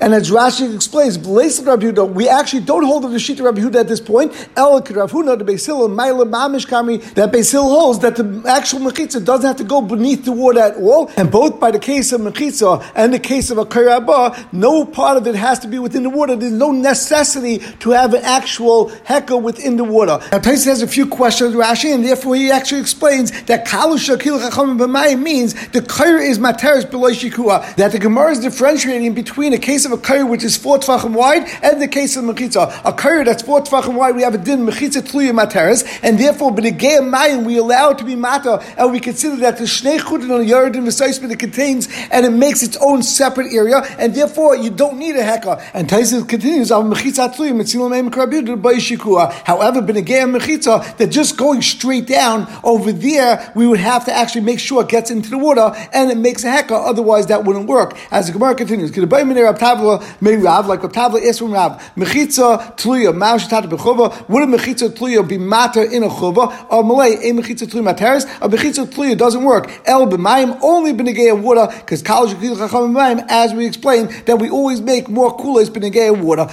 and 0.00 0.14
as 0.14 0.30
Rashi 0.30 0.74
explains, 0.74 1.18
Rabbi 1.18 1.86
Yehuda, 1.86 2.12
we 2.12 2.28
actually 2.28 2.62
don't 2.62 2.84
hold 2.84 3.04
the 3.04 3.08
Rishita 3.08 3.42
Rabbi 3.42 3.60
Yehuda 3.60 3.80
at 3.80 3.88
this 3.88 4.00
point. 4.00 4.32
El 4.56 4.80
Rav 4.80 5.12
Huna 5.12 5.38
the 5.38 5.44
Beis 5.44 5.66
Hillel 5.66 5.88
Maila 5.88 6.28
Mamish 6.28 6.66
Kami 6.66 6.98
that 6.98 7.32
Beis 7.32 7.52
Hillel 7.52 7.70
holds 7.70 7.98
that 8.00 8.16
the 8.16 8.42
actual 8.46 8.80
mechitza 8.80 9.24
doesn't 9.24 9.46
have 9.46 9.56
to 9.56 9.64
go 9.64 9.80
beneath 9.80 10.24
the 10.24 10.32
water 10.32 10.60
at 10.60 10.76
all, 10.76 11.10
and 11.16 11.30
both 11.30 11.58
by 11.60 11.70
the 11.70 11.78
case 11.78 12.12
of 12.12 12.20
mechitza 12.20 12.84
and 12.94 13.12
the 13.12 13.18
case 13.18 13.50
of 13.50 13.58
a 13.58 13.64
karabah, 13.64 14.52
no 14.52 14.84
part 14.84 15.16
of 15.16 15.26
it 15.26 15.34
has 15.34 15.58
to 15.60 15.68
be 15.68 15.78
within 15.78 16.02
the 16.02 16.10
water. 16.10 16.36
There's 16.36 16.52
no 16.52 16.72
necessity 16.72 17.58
to 17.80 17.90
have 17.90 18.14
an 18.14 18.24
actual 18.24 18.90
heka 18.90 19.40
within 19.40 19.76
the 19.76 19.84
water. 19.84 20.18
Now 20.32 20.38
Tyson 20.38 20.70
has 20.70 20.82
a 20.82 20.88
few 20.88 21.06
questions. 21.06 21.45
Rashi, 21.54 21.94
and 21.94 22.04
therefore 22.04 22.36
he 22.36 22.50
actually 22.50 22.80
explains 22.80 23.30
that 23.42 23.66
kalusha 23.66 24.20
kil 24.20 24.38
chachamim 24.38 25.22
means 25.22 25.54
the 25.70 25.80
kair 25.80 26.20
is 26.20 26.38
materis 26.38 26.90
below 26.90 27.10
shikua. 27.10 27.74
That 27.76 27.92
the 27.92 27.98
Gemara 27.98 28.32
is 28.32 28.40
differentiating 28.40 29.14
between 29.14 29.52
a 29.52 29.58
case 29.58 29.84
of 29.84 29.92
a 29.92 29.96
kair 29.96 30.28
which 30.28 30.44
is 30.44 30.56
four 30.56 30.78
tvachim 30.78 31.12
wide 31.12 31.48
and 31.62 31.80
the 31.80 31.88
case 31.88 32.16
of 32.16 32.24
mechitza. 32.24 32.80
A 32.84 32.92
kair 32.92 33.24
that's 33.24 33.42
four 33.42 33.60
tvachim 33.60 33.94
wide, 33.94 34.16
we 34.16 34.22
have 34.22 34.34
a 34.34 34.38
din 34.38 34.66
mechitza 34.66 35.02
tluya 35.02 35.32
materis, 35.32 36.00
and 36.02 36.18
therefore 36.18 36.50
b'negei 36.50 36.98
mayim 36.98 37.44
we 37.44 37.58
allow 37.58 37.90
it 37.90 37.98
to 37.98 38.04
be 38.04 38.16
mata, 38.16 38.62
and 38.76 38.92
we 38.92 39.00
consider 39.00 39.36
that 39.36 39.58
the 39.58 39.64
shnei 39.64 39.98
chudin 39.98 40.30
on 40.30 40.44
yardin 40.44 40.84
v'saisman 40.84 41.30
it 41.30 41.38
contains 41.38 41.88
and 42.10 42.26
it 42.26 42.30
makes 42.30 42.62
its 42.62 42.76
own 42.78 43.02
separate 43.02 43.52
area, 43.52 43.82
and 43.98 44.14
therefore 44.14 44.56
you 44.56 44.70
don't 44.70 44.98
need 44.98 45.16
a 45.16 45.22
heka. 45.22 45.62
And 45.74 45.88
Taisa 45.88 46.26
continues, 46.28 46.70
However, 49.46 49.82
b'negei 49.82 50.36
mechitza 50.36 50.96
that 50.96 51.06
just 51.08 51.35
going 51.36 51.62
straight 51.62 52.06
down 52.06 52.48
over 52.64 52.92
there, 52.92 53.52
we 53.54 53.66
would 53.66 53.80
have 53.80 54.04
to 54.06 54.12
actually 54.12 54.42
make 54.42 54.58
sure 54.58 54.82
it 54.82 54.88
gets 54.88 55.10
into 55.10 55.30
the 55.30 55.38
water 55.38 55.72
and 55.92 56.10
it 56.10 56.16
makes 56.16 56.44
a 56.44 56.48
heka. 56.48 56.72
Otherwise, 56.72 57.26
that 57.26 57.44
wouldn't 57.44 57.68
work. 57.68 57.96
As 58.10 58.26
the 58.26 58.32
Gemara 58.32 58.54
continues, 58.54 58.90
like 58.96 60.82
Rav 60.82 60.92
Tavla 60.92 61.20
is 61.20 61.38
from 61.38 61.52
Rav, 61.52 61.80
mechitza 61.96 62.76
tluya 62.76 63.12
ma'ashatat 63.14 63.68
bechova. 63.70 64.28
Would 64.28 64.42
a 64.42 64.46
mechitza 64.46 64.88
tluya 64.90 65.26
be 65.26 65.38
matter 65.38 65.82
in 65.82 66.02
a 66.02 66.08
chova? 66.08 66.66
Or 66.70 66.82
malay 66.82 67.14
a 67.14 67.32
mechitza 67.32 67.66
tluya 67.66 67.94
materis? 67.94 68.24
A 68.40 68.48
mechitza 68.48 68.86
tluya 68.86 69.16
doesn't 69.16 69.44
work. 69.44 69.70
El 69.86 70.06
b'mayim 70.06 70.58
only 70.62 70.92
b'negei 70.92 71.38
water 71.40 71.68
because 71.78 72.02
college 72.02 72.34
as 73.28 73.54
we 73.54 73.66
explained 73.66 74.10
that 74.26 74.38
we 74.38 74.48
always 74.48 74.80
make 74.80 75.08
more 75.08 75.36
kool-aids 75.36 75.70
b'negei 75.70 76.10
water. 76.20 76.46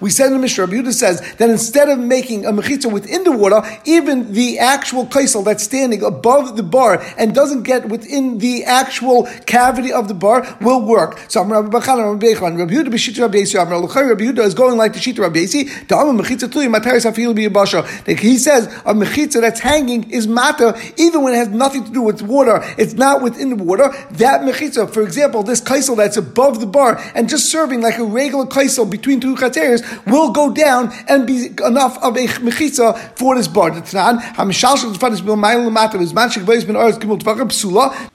We 0.00 0.10
in 0.26 0.32
the 0.32 0.38
Mishnah, 0.38 0.66
Rabbi 0.66 0.90
says 0.90 1.20
that 1.34 1.50
instead 1.50 1.88
of 1.88 1.98
making 1.98 2.46
a 2.46 2.52
mechitza 2.52 3.05
within 3.06 3.24
the 3.24 3.32
water, 3.32 3.62
even 3.84 4.32
the 4.32 4.58
actual 4.58 5.06
kaisel 5.06 5.44
that's 5.44 5.62
standing 5.62 6.02
above 6.02 6.56
the 6.56 6.62
bar 6.62 7.02
and 7.16 7.34
doesn't 7.34 7.62
get 7.62 7.88
within 7.88 8.38
the 8.38 8.64
actual 8.64 9.24
cavity 9.46 9.92
of 9.92 10.08
the 10.08 10.14
bar 10.14 10.56
will 10.60 10.84
work. 10.84 11.18
So 11.28 11.44
Rabbi 11.44 11.68
Bachan, 11.68 12.12
Rabbi 12.12 12.26
Bechon, 12.26 12.58
Rabbi 12.58 12.72
Yehuda 12.72 12.88
b'shita 12.88 13.22
Rabbi 13.22 13.38
Yisi, 13.38 13.54
Rabbi 13.56 14.24
Yehuda 14.24 14.38
is 14.40 14.54
going 14.54 14.76
like 14.76 14.92
the 14.92 14.98
shita 14.98 15.20
Rabbi 15.20 15.40
Yisi. 15.40 15.68
Da'am 15.86 16.18
mechitza 16.20 16.50
tuli 16.50 16.66
materis 16.66 17.04
hafil 17.08 17.34
b'yabasha. 17.34 18.18
He 18.18 18.38
says 18.38 18.66
a 18.84 18.94
mechitza 18.94 19.40
that's 19.40 19.60
hanging 19.60 20.10
is 20.10 20.26
mata 20.26 20.78
even 20.96 21.22
when 21.22 21.34
it 21.34 21.36
has 21.36 21.48
nothing 21.48 21.84
to 21.84 21.92
do 21.92 22.02
with 22.02 22.22
water. 22.22 22.60
It's 22.76 22.94
not 22.94 23.22
within 23.22 23.50
the 23.50 23.62
water. 23.62 23.90
That 24.12 24.40
mechitza, 24.40 24.90
for 24.90 25.02
example, 25.02 25.42
this 25.42 25.60
kaisel 25.60 25.96
that's 25.96 26.16
above 26.16 26.60
the 26.60 26.66
bar 26.66 27.00
and 27.14 27.28
just 27.28 27.50
serving 27.50 27.82
like 27.82 27.98
a 27.98 28.04
regular 28.04 28.46
kaisel 28.46 28.90
between 28.90 29.20
two 29.20 29.36
chateres 29.36 29.82
will 30.06 30.32
go 30.32 30.52
down 30.52 30.92
and 31.08 31.26
be 31.26 31.48
enough 31.64 32.02
of 32.02 32.16
a 32.16 32.26
mechitza 32.26 32.95
for 33.16 33.34
this 33.36 33.48
bar. 33.48 33.70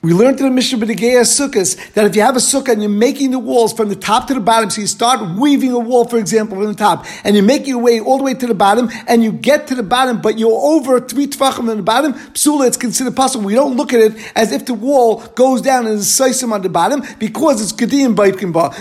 We 0.02 0.14
learned 0.14 0.40
in 0.40 0.46
the 0.46 0.52
Mishnah 0.52 0.80
B'Negei 0.80 1.22
Sukkot 1.22 1.94
that 1.94 2.06
if 2.06 2.16
you 2.16 2.22
have 2.22 2.36
a 2.36 2.40
sukkah 2.40 2.72
and 2.72 2.82
you're 2.82 2.90
making 2.90 3.32
the 3.32 3.40
walls 3.40 3.74
from 3.74 3.90
the 3.90 3.96
top 3.96 4.28
to 4.28 4.34
the 4.34 4.40
bottom, 4.40 4.70
so 4.70 4.82
you 4.82 4.88
start 4.88 5.22
weaving 5.38 5.72
a 5.72 5.80
wall, 5.80 6.06
for 6.06 6.18
example, 6.18 6.58
from 6.58 6.68
the 6.68 6.74
top, 6.74 7.06
and 7.24 7.36
you 7.36 7.44
make 7.44 7.68
your 7.68 7.80
way 7.80 8.00
all 8.00 8.18
the 8.18 8.24
way 8.24 8.34
to 8.34 8.48
the 8.48 8.54
bottom, 8.54 8.90
and 9.08 9.24
you 9.24 9.32
get 9.32 9.68
to 9.68 9.76
the 9.76 9.84
bottom, 9.84 10.22
but 10.22 10.40
you're 10.40 10.52
over 10.52 11.00
three 11.00 11.28
tvachim 11.28 11.70
on 11.70 11.78
the 11.78 11.84
bottom, 11.84 12.14
psula, 12.14 12.68
it's 12.68 12.78
considered 12.78 13.16
possible. 13.16 13.46
We 13.46 13.56
don't 13.56 13.76
look 13.76 13.94
at 13.94 14.00
it 14.00 14.16
as 14.36 14.52
if 14.52 14.66
the 14.66 14.74
wall 14.74 15.22
goes 15.36 15.62
down 15.62 15.86
and 15.86 16.00
is 16.00 16.08
seisim 16.08 16.52
on 16.52 16.62
the 16.62 16.70
bottom, 16.70 17.04
because 17.20 17.62
it's 17.62 17.74
gedim 17.74 18.16
baitkim 18.16 18.52
ba. 18.54 18.72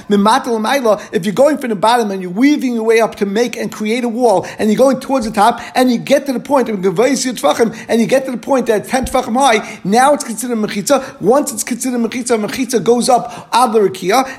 If 1.12 1.24
you're 1.26 1.34
going 1.34 1.58
from 1.58 1.70
the 1.70 1.76
bottom 1.76 2.10
and 2.10 2.22
you're 2.22 2.30
weaving 2.30 2.74
your 2.74 2.84
way 2.84 3.00
up 3.00 3.16
to 3.16 3.26
make 3.26 3.56
and 3.56 3.72
create 3.72 4.04
a 4.04 4.08
wall, 4.08 4.46
and 4.58 4.70
you're 4.70 4.78
going 4.78 5.00
towards 5.00 5.26
the 5.26 5.32
top, 5.32 5.60
and 5.74 5.89
you 5.90 5.98
get 5.98 6.26
to 6.26 6.32
the 6.32 6.40
point 6.40 6.68
of 6.68 6.80
and 6.84 8.00
you 8.00 8.06
get 8.06 8.24
to 8.24 8.30
the 8.30 8.36
point 8.36 8.66
that 8.66 8.86
10 8.86 9.06
tvachim 9.06 9.36
high, 9.36 9.80
now 9.84 10.14
it's 10.14 10.24
considered 10.24 10.58
mechitza. 10.58 11.20
Once 11.20 11.52
it's 11.52 11.62
considered 11.62 12.00
mechitza, 12.00 12.44
mechitza 12.44 12.82
goes 12.82 13.08
up 13.08 13.48
ad 13.52 13.74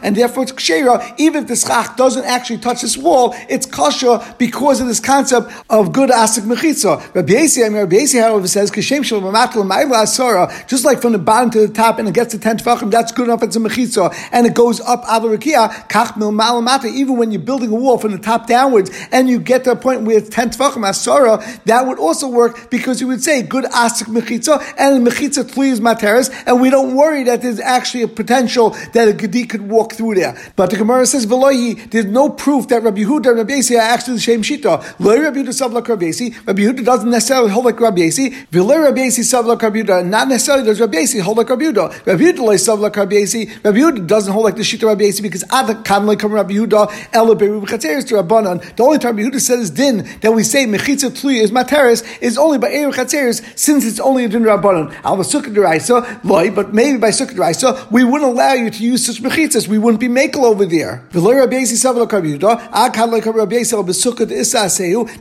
and 0.04 0.16
therefore 0.16 0.44
it's 0.44 0.52
kshera, 0.52 1.14
even 1.18 1.44
if 1.44 1.50
the 1.50 1.56
schach 1.56 1.96
doesn't 1.98 2.26
actually 2.26 2.58
touch 2.58 2.82
this 2.82 2.98
wall, 2.98 3.36
it's 3.50 3.66
kasha 3.66 4.36
because 4.38 4.82
of 4.82 4.88
this 4.88 5.00
concept 5.00 5.52
of 5.70 5.92
good 5.92 6.10
asik 6.10 6.44
mechitza. 6.44 7.14
Rabbi 7.14 7.34
Yasi, 7.34 7.64
I 7.64 7.70
mean, 7.70 7.78
Rabbi 7.80 7.98
Yasi, 7.98 8.20
however, 8.20 8.48
says, 8.48 8.72
Kashem 8.72 9.04
shel 9.04 9.22
asara, 9.22 10.68
just 10.68 10.86
like 10.86 11.02
from 11.02 11.12
the 11.12 11.20
bottom 11.20 11.50
to 11.52 11.68
the 11.68 11.74
top 11.74 12.00
and 12.00 12.08
it 12.08 12.14
gets 12.14 12.32
to 12.34 12.40
10 12.40 12.60
tefachim, 12.60 12.92
that's 12.92 13.12
good 13.12 13.28
enough, 13.28 13.44
it's 13.44 13.56
a 13.56 13.60
mechitza, 13.60 14.14
and 14.32 14.46
it 14.46 14.54
goes 14.54 14.80
up 14.82 15.04
avarikia, 15.06 15.88
kach 15.90 16.18
mil 16.18 16.32
even 16.88 17.18
when 17.18 17.32
you're 17.32 17.42
building 17.42 17.72
a 17.72 17.76
wall 17.76 17.98
from 17.98 18.12
the 18.12 18.18
top 18.18 18.48
downwards, 18.48 18.90
and 19.12 19.30
you 19.30 19.40
get 19.40 19.64
to 19.64 19.72
a 19.72 19.76
point 19.76 20.02
where 20.02 20.18
it's 20.18 20.30
10 20.30 20.52
tefachim 20.52 20.88
asara, 20.88 21.41
that 21.66 21.86
would 21.88 22.00
also 22.00 22.28
work 22.28 22.70
because 22.70 23.02
you 23.02 23.08
would 23.08 23.24
say 23.24 23.42
good 23.42 23.66
asik 23.66 24.08
mechitza, 24.08 24.62
and 24.78 25.06
mechitza 25.06 25.50
please 25.52 25.80
materis, 25.80 26.32
and 26.46 26.62
we 26.62 26.70
don't 26.70 26.96
worry 26.96 27.24
that 27.24 27.42
there's 27.42 27.60
actually 27.60 28.04
a 28.04 28.08
potential 28.08 28.72
that 28.94 29.08
a 29.08 29.14
gedi 29.14 29.46
could 29.46 29.70
walk 29.70 29.94
through 29.94 30.16
there. 30.16 30.38
But 30.56 30.70
the 30.70 30.78
Gemara 30.78 31.06
says, 31.06 31.26
Velohi, 31.26 31.90
there's 31.92 32.06
no 32.06 32.30
proof 32.30 32.68
that 32.70 32.84
Rabbi 32.84 33.02
Yehuda 33.02 33.28
and 33.28 33.38
Rabbi 33.38 33.56
Yasi 33.56 33.76
are 33.76 33.82
actually 33.82 34.16
the 34.16 34.22
same 34.22 34.42
Shita. 34.42 35.00
Lo 35.00 35.18
Rabbi 35.18 35.40
Yehuda 35.40 35.72
like 35.72 35.88
Rabbi. 35.88 36.12
Rabbi 36.46 36.84
doesn't 36.84 37.10
necessarily 37.10 37.52
hold 37.52 37.66
like 37.66 37.80
Rabbi 37.80 38.02
Yasi. 38.02 38.30
Velo 38.52 38.78
Rabbi 38.78 39.02
Yasi 39.06 39.24
sub 39.24 39.46
like 39.46 39.62
Rabbi 39.62 39.82
Yehuda. 39.82 40.06
Not 40.06 40.28
necessarily 40.28 40.66
does 40.66 40.80
Rabbi 40.80 41.00
Yasi 41.00 41.20
hold 41.20 41.38
like 41.38 41.50
Rabbi 41.50 41.64
Yehuda. 41.66 42.06
Rabbi 42.06 42.24
Yehuda 42.24 42.80
like 42.80 42.96
Rabbi. 42.96 43.26
Rabbi 43.64 44.06
doesn't 44.06 44.34
hold 44.34 44.46
like 44.46 44.56
the 44.56 44.62
Shita 44.64 44.88
Rabbi 44.88 45.06
Yasi 45.06 45.22
because 45.22 45.44
Ad 45.52 45.84
kan 45.86 46.06
like 46.06 46.24
Rabbi 46.24 46.54
Yehuda 46.54 47.10
ela 47.14 47.36
beru 47.36 47.62
b'chatzeres 47.62 48.08
to 48.08 48.16
Rabbanan. 48.16 48.76
The 48.76 48.84
only 48.84 49.00
time 49.00 49.18
Rabbi 49.18 49.30
Yehuda 49.30 49.40
says 49.40 49.72
din 49.72 50.08
that 50.22 50.34
we 50.34 50.44
say 50.44 50.66
mechitza 50.66 51.16
is 51.39 51.52
materis 51.52 52.04
is 52.22 52.38
only 52.38 52.58
by 52.58 52.70
eru 52.70 52.91
chatzeres 52.91 53.41
since 53.58 53.86
it's 53.86 54.00
only 54.00 54.26
a 54.26 54.30
din 54.30 54.44
Rabbanan. 54.44 54.94
Al 55.04 55.17
v'sukkah 55.17 55.54
deraisa 55.54 56.24
loy, 56.24 56.52
but 56.52 56.74
maybe 56.74 56.98
by 56.98 57.10
sukkah 57.10 57.36
deraisa 57.36 57.91
we 57.91 58.04
wouldn't 58.04 58.32
allow 58.32 58.54
you 58.54 58.70
to 58.70 58.84
use 58.84 59.06
such 59.06 59.22
mechitzas. 59.22 59.67
We 59.67 59.78
wouldn't 59.78 60.00
be 60.00 60.08
makel 60.08 60.44
over 60.44 60.65
there. 60.65 61.04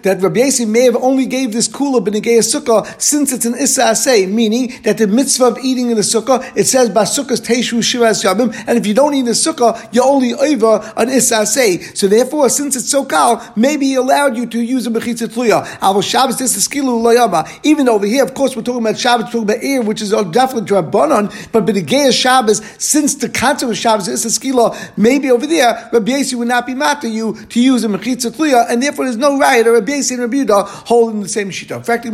That 0.03 0.19
Rabbi 0.23 0.41
Yasi 0.41 0.65
may 0.67 0.83
have 0.85 0.97
only 0.97 1.27
gave 1.27 1.53
this 1.53 1.69
kula 1.69 2.05
b'negei 2.05 2.39
sukkah 2.41 3.01
since 3.01 3.33
it's 3.33 3.45
an 3.45 3.55
issa 3.55 3.95
meaning 4.29 4.73
that 4.83 4.99
the 4.99 5.07
mitzvah 5.07 5.47
of 5.47 5.59
eating 5.59 5.91
in 5.91 5.97
the 5.97 6.03
sukkah 6.03 6.41
it 6.57 6.65
says 6.65 6.91
basukkas 6.91 7.41
teishu 7.41 7.79
shivas 7.79 8.25
yabim, 8.25 8.55
and 8.67 8.79
if 8.79 8.87
you 8.87 8.95
don't 8.95 9.15
eat 9.15 9.23
the 9.23 9.33
sukkah, 9.33 9.89
you're 9.93 10.05
only 10.05 10.35
over 10.35 10.93
an 10.97 11.09
issa 11.09 11.47
So 11.47 12.09
therefore, 12.09 12.49
since 12.49 12.77
it's 12.77 12.91
so 12.91 13.05
kal, 13.05 13.53
maybe 13.57 13.87
he 13.87 13.95
allowed 13.95 14.37
you 14.37 14.47
to 14.47 14.61
use 14.61 14.87
a 14.87 14.91
mechitza 14.91 15.29
tluya. 15.29 15.67
Our 16.01 16.05
Shabbos 16.05 16.39
this 16.39 16.57
is 16.57 16.67
skilu 16.67 16.99
loyama. 17.03 17.47
Even 17.63 17.87
over 17.87 18.07
here, 18.07 18.25
of 18.25 18.33
course, 18.33 18.57
we're 18.57 18.63
talking 18.63 18.81
about 18.81 18.99
Shabbos, 18.99 19.27
we're 19.27 19.33
talking 19.33 19.51
about 19.51 19.63
air, 19.63 19.83
which 19.83 20.01
is 20.01 20.13
definitely 20.13 20.63
drabanon, 20.63 21.53
but 21.53 21.67
b'negei 21.67 22.11
Shabbos, 22.11 22.63
since 22.79 23.17
the 23.17 23.29
concept 23.29 23.71
of 23.71 23.77
Shabbos 23.77 24.09
is 24.09 24.25
a 24.25 24.29
skila, 24.29 24.75
maybe 24.97 25.31
over 25.31 25.47
there, 25.47 25.91
Rabbi 25.93 26.13
Yasi 26.13 26.37
would 26.37 26.49
not 26.49 26.67
be 26.67 26.75
mad 26.75 27.03
to 27.03 27.09
you 27.11 27.35
to 27.35 27.61
use 27.61 27.85
a 27.85 27.89
mechitza 27.89 28.31
tliya, 28.31 28.71
and 28.71 28.83
therefore 28.83 29.05
there's 29.05 29.19
no 29.19 29.39
right 29.39 29.67
or 29.67 29.75
Rabbi 29.75 29.97
Yasi 29.97 30.15
and 30.15 30.23
Rabbi 30.23 30.37
Yudah 30.39 30.65
holding 30.87 31.21
the 31.21 31.29
same 31.29 31.51
shita. 31.51 31.77
In 31.77 31.83
fact, 31.83 32.07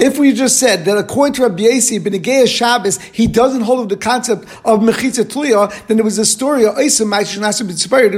if 0.00 0.18
we 0.18 0.32
just 0.32 0.58
said 0.58 0.86
that 0.86 0.96
according 0.96 1.34
to 1.34 1.42
Rabbi 1.42 1.64
Yasi, 1.64 2.00
B'negei 2.00 2.48
Shabbos, 2.48 2.96
he 2.98 3.26
doesn't 3.26 3.60
hold 3.60 3.90
the 3.90 3.98
concept 3.98 4.44
of 4.64 4.80
mechitza 4.80 5.24
tliya, 5.24 5.86
then 5.86 5.98
there 5.98 6.04
was 6.04 6.16
a 6.16 6.24
story 6.24 6.64
of 6.64 6.76
There 6.76 6.84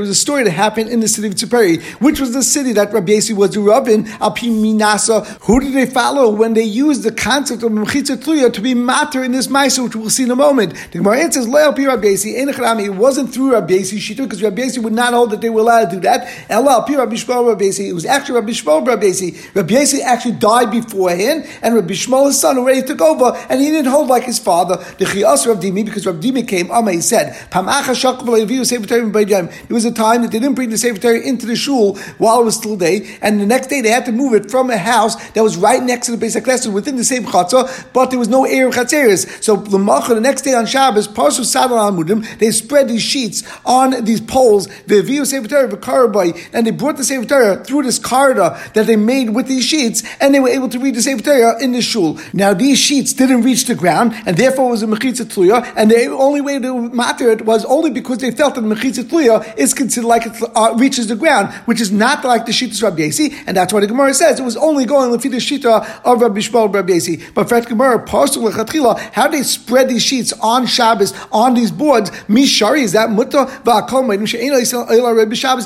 was 0.00 0.08
a 0.08 0.14
story 0.14 0.44
that 0.44 0.52
happened 0.52 0.90
in 0.90 1.00
the 1.00 1.08
city 1.08 1.26
of 1.26 1.34
Tzippori, 1.34 1.82
which 2.00 2.20
was 2.20 2.32
the 2.32 2.44
city 2.44 2.74
that 2.74 2.92
Rabbi 2.92 3.14
Yasi 3.14 3.32
was 3.32 3.50
the 3.50 3.60
Rabbin, 3.60 4.06
Minasa. 4.74 5.26
Who 5.42 5.60
did 5.60 5.74
they 5.74 5.86
follow 5.86 6.30
when 6.30 6.54
they 6.54 6.62
used 6.62 7.02
the 7.02 7.12
concept 7.12 7.62
of 7.62 7.72
mechitza 7.72 8.16
tliya 8.16 8.52
to 8.52 8.60
be 8.60 8.74
matter 8.74 9.22
in 9.22 9.32
this 9.32 9.46
Maisa, 9.46 9.84
which 9.84 9.96
we'll 9.96 10.10
see 10.10 10.24
in 10.24 10.30
a 10.30 10.36
moment? 10.36 10.74
The 10.92 10.98
Gemara 10.98 11.20
answers, 11.20 11.46
Le'al 11.46 11.74
Pi 11.74 11.86
Rabbi 11.86 12.08
Yasi, 12.08 12.36
it 12.36 12.94
wasn't 12.94 13.32
through 13.32 13.52
Rabbi 13.52 13.74
Yasi 13.74 13.98
Shita, 13.98 14.24
because 14.24 14.42
Rabbi 14.42 14.62
Yasi 14.62 14.80
would 14.80 14.92
not 14.92 15.12
hold 15.14 15.30
that 15.30 15.40
they 15.40 15.50
were 15.50 15.60
allowed 15.60 15.90
to 15.90 15.96
do 15.96 16.00
that. 16.00 16.28
Ella, 16.48 16.84
Rabbi 16.88 17.14
Yishmael 17.14 17.46
Rabbi 17.48 17.64
Yasi, 17.64 17.88
it 17.88 17.92
was 17.92 18.04
actually 18.04 18.36
Rabbi 18.36 18.50
Yishmael. 18.50 19.54
Rabbi 19.54 19.74
Yasi 19.74 20.02
actually 20.02 20.32
died 20.32 20.70
beforehand, 20.70 21.46
and 21.62 21.74
Rabbi 21.74 21.92
Yishmael, 21.92 22.26
his 22.26 22.40
son, 22.40 22.58
already 22.58 22.82
took 22.82 23.00
over, 23.00 23.36
and 23.48 23.60
he 23.60 23.70
didn't 23.70 23.90
hold 23.90 24.08
like 24.08 24.24
his 24.24 24.38
father. 24.38 24.76
The 24.76 25.04
Chiyas 25.04 25.46
Rabbi 25.46 25.60
Dimi, 25.60 25.84
because 25.84 26.06
Rabbi 26.06 26.20
Dimi 26.20 26.46
came, 26.46 26.70
Amma, 26.70 26.92
he 26.92 27.00
said, 27.00 27.36
There 27.52 27.62
was 29.74 29.84
a 29.84 29.92
time 29.92 30.22
that 30.22 30.30
they 30.30 30.38
didn't 30.38 30.54
bring 30.54 30.70
the 30.70 30.78
Sefer 30.78 31.14
into 31.14 31.46
the 31.46 31.56
shul 31.56 31.96
while 32.18 32.40
it 32.40 32.44
was 32.44 32.56
still 32.56 32.76
day, 32.76 33.18
and 33.22 33.40
the 33.40 33.46
next 33.46 33.68
day 33.68 33.80
they 33.80 33.90
had 33.90 34.04
to 34.06 34.12
move 34.12 34.34
it 34.34 34.50
from 34.50 34.57
a 34.70 34.78
house 34.78 35.16
that 35.30 35.42
was 35.42 35.56
right 35.56 35.82
next 35.82 36.06
to 36.06 36.12
the 36.12 36.18
basic 36.18 36.46
of 36.46 36.48
Knesset 36.48 36.72
within 36.72 36.96
the 36.96 37.04
same 37.04 37.24
chatzah, 37.24 37.92
but 37.92 38.10
there 38.10 38.18
was 38.18 38.28
no 38.28 38.44
air 38.44 38.68
of 38.68 38.74
chatzeres. 38.74 39.42
So 39.42 39.56
the 39.56 39.78
the 39.78 40.20
next 40.20 40.42
day 40.42 40.54
on 40.54 40.66
Shabbos, 40.66 41.08
Parshu 41.08 41.40
Sadal 41.40 41.78
Amudim, 41.78 42.38
they 42.38 42.50
spread 42.50 42.88
these 42.88 43.02
sheets 43.02 43.42
on 43.64 44.04
these 44.04 44.20
poles, 44.20 44.66
the 44.86 45.02
Viu 45.02 45.24
Sefer 45.24 45.48
Torah, 45.48 46.34
and 46.52 46.66
they 46.66 46.70
brought 46.70 46.96
the 46.96 47.04
Sefer 47.04 47.26
Torah 47.26 47.64
through 47.64 47.82
this 47.82 47.98
corridor 47.98 48.58
that 48.74 48.86
they 48.86 48.96
made 48.96 49.30
with 49.30 49.46
these 49.46 49.64
sheets, 49.64 50.02
and 50.20 50.34
they 50.34 50.40
were 50.40 50.48
able 50.48 50.68
to 50.68 50.78
read 50.78 50.94
the 50.94 51.02
Sefer 51.02 51.22
Torah 51.22 51.62
in 51.62 51.72
the 51.72 51.82
shul. 51.82 52.18
Now 52.32 52.54
these 52.54 52.78
sheets 52.78 53.12
didn't 53.12 53.42
reach 53.42 53.66
the 53.66 53.74
ground, 53.74 54.14
and 54.26 54.36
therefore 54.36 54.68
it 54.68 54.70
was 54.70 54.82
a 54.82 54.86
Mechitza 54.86 55.24
Tluya, 55.24 55.72
and 55.76 55.90
the 55.90 56.06
only 56.10 56.40
way 56.40 56.58
to 56.58 56.90
matter 56.90 57.30
it 57.30 57.44
was 57.44 57.64
only 57.64 57.90
because 57.90 58.18
they 58.18 58.30
felt 58.30 58.54
that 58.54 58.62
the 58.62 58.74
Mechitza 58.74 59.04
Tluya 59.04 59.56
is 59.56 59.74
considered 59.74 60.08
like 60.08 60.26
it 60.26 60.32
uh, 60.54 60.74
reaches 60.76 61.06
the 61.06 61.16
ground, 61.16 61.52
which 61.66 61.80
is 61.80 61.90
not 61.90 62.24
like 62.24 62.46
the 62.46 62.52
Shittas 62.52 62.82
Rabbi 62.82 63.02
Yasi, 63.02 63.34
and 63.46 63.56
that's 63.56 63.72
why 63.72 63.80
the 63.80 63.86
Gemara 63.86 64.14
says 64.14 64.37
it 64.38 64.44
was 64.44 64.56
only 64.56 64.84
going 64.84 65.10
with 65.10 65.22
the 65.22 65.28
Shita 65.28 66.02
of 66.04 66.20
Rabbi 66.20 66.40
Yishmael 66.40 66.72
Rabbi 66.72 66.94
Yasi. 66.94 67.22
But 67.34 67.48
the 67.48 67.60
Gemara, 67.60 68.04
how 69.12 69.26
do 69.28 69.36
they 69.36 69.42
spread 69.42 69.88
these 69.88 70.02
sheets 70.02 70.32
on 70.34 70.66
Shabbos, 70.66 71.12
on 71.32 71.54
these 71.54 71.70
boards? 71.70 72.10
Mishari, 72.28 72.82
is 72.82 72.92
that 72.92 73.10
muta 73.10 73.28
mutta? 73.28 73.58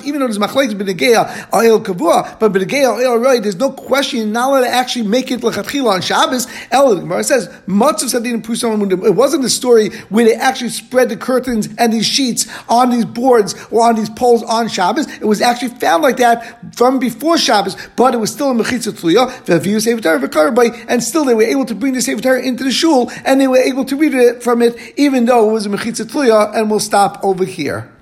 Even 0.05 0.21
though 0.21 0.27
there's 0.27 0.39
machlekes 0.39 0.75
b'negeya 0.75 1.55
oil 1.55 1.81
kavua, 1.81 2.39
but 2.39 2.53
b'negeya 2.53 2.99
oil 2.99 3.19
right, 3.19 3.43
there's 3.43 3.57
no 3.57 3.71
question 3.71 4.33
not 4.33 4.49
allowed 4.49 4.61
to 4.63 4.69
actually 4.69 5.07
make 5.07 5.31
it 5.31 5.41
lechatchila 5.41 5.93
on 5.95 6.03
Shabbos. 6.03 6.47
El 6.71 6.97
Gemara 6.97 7.25
says 7.25 7.49
matzav 7.67 8.11
sadin 8.11 8.43
pusam 8.43 8.91
It 9.05 9.15
wasn't 9.15 9.45
a 9.45 9.51
story 9.51 9.91
where 10.09 10.25
they 10.25 10.35
actually 10.35 10.71
spread 10.71 11.09
the 11.09 11.17
curtains 11.17 11.69
and 11.79 11.93
these 11.93 12.07
sheets 12.07 12.47
on 12.69 12.91
these 12.91 13.05
boards 13.05 13.55
or 13.71 13.83
on 13.87 13.97
these 13.97 14.11
poles 14.11 14.43
on 14.43 14.69
Shabbos. 14.69 15.07
It 15.17 15.27
was 15.27 15.41
actually 15.41 15.69
found 15.69 16.03
like 16.03 16.17
that 16.19 16.75
from 16.75 16.99
before 16.99 17.39
Shabbos, 17.39 17.77
but 17.97 18.15
it 18.15 18.19
was 18.19 18.33
still 18.33 18.51
a 18.51 18.55
mechitza 18.63 18.93
tluya, 18.93 19.29
and 20.89 21.03
still 21.03 21.25
they 21.25 21.35
were 21.35 21.43
able 21.43 21.65
to 21.67 21.75
bring 21.75 21.93
the 21.93 22.01
Sefer 22.01 22.37
into 22.37 22.65
the 22.65 22.73
shul, 22.73 23.11
and 23.25 23.41
they 23.41 23.49
were 23.49 23.59
able 23.59 23.85
to 23.85 23.97
read 23.97 24.15
it 24.15 24.43
from 24.43 24.63
it, 24.63 24.77
even 24.97 25.27
though 25.27 25.51
it 25.51 25.53
was 25.53 25.67
a 25.67 25.69
mechitza 25.69 26.05
tluya, 26.05 26.55
and 26.55 26.71
we'll 26.71 26.81
stop 26.81 27.23
over 27.23 27.45
here. 27.45 27.93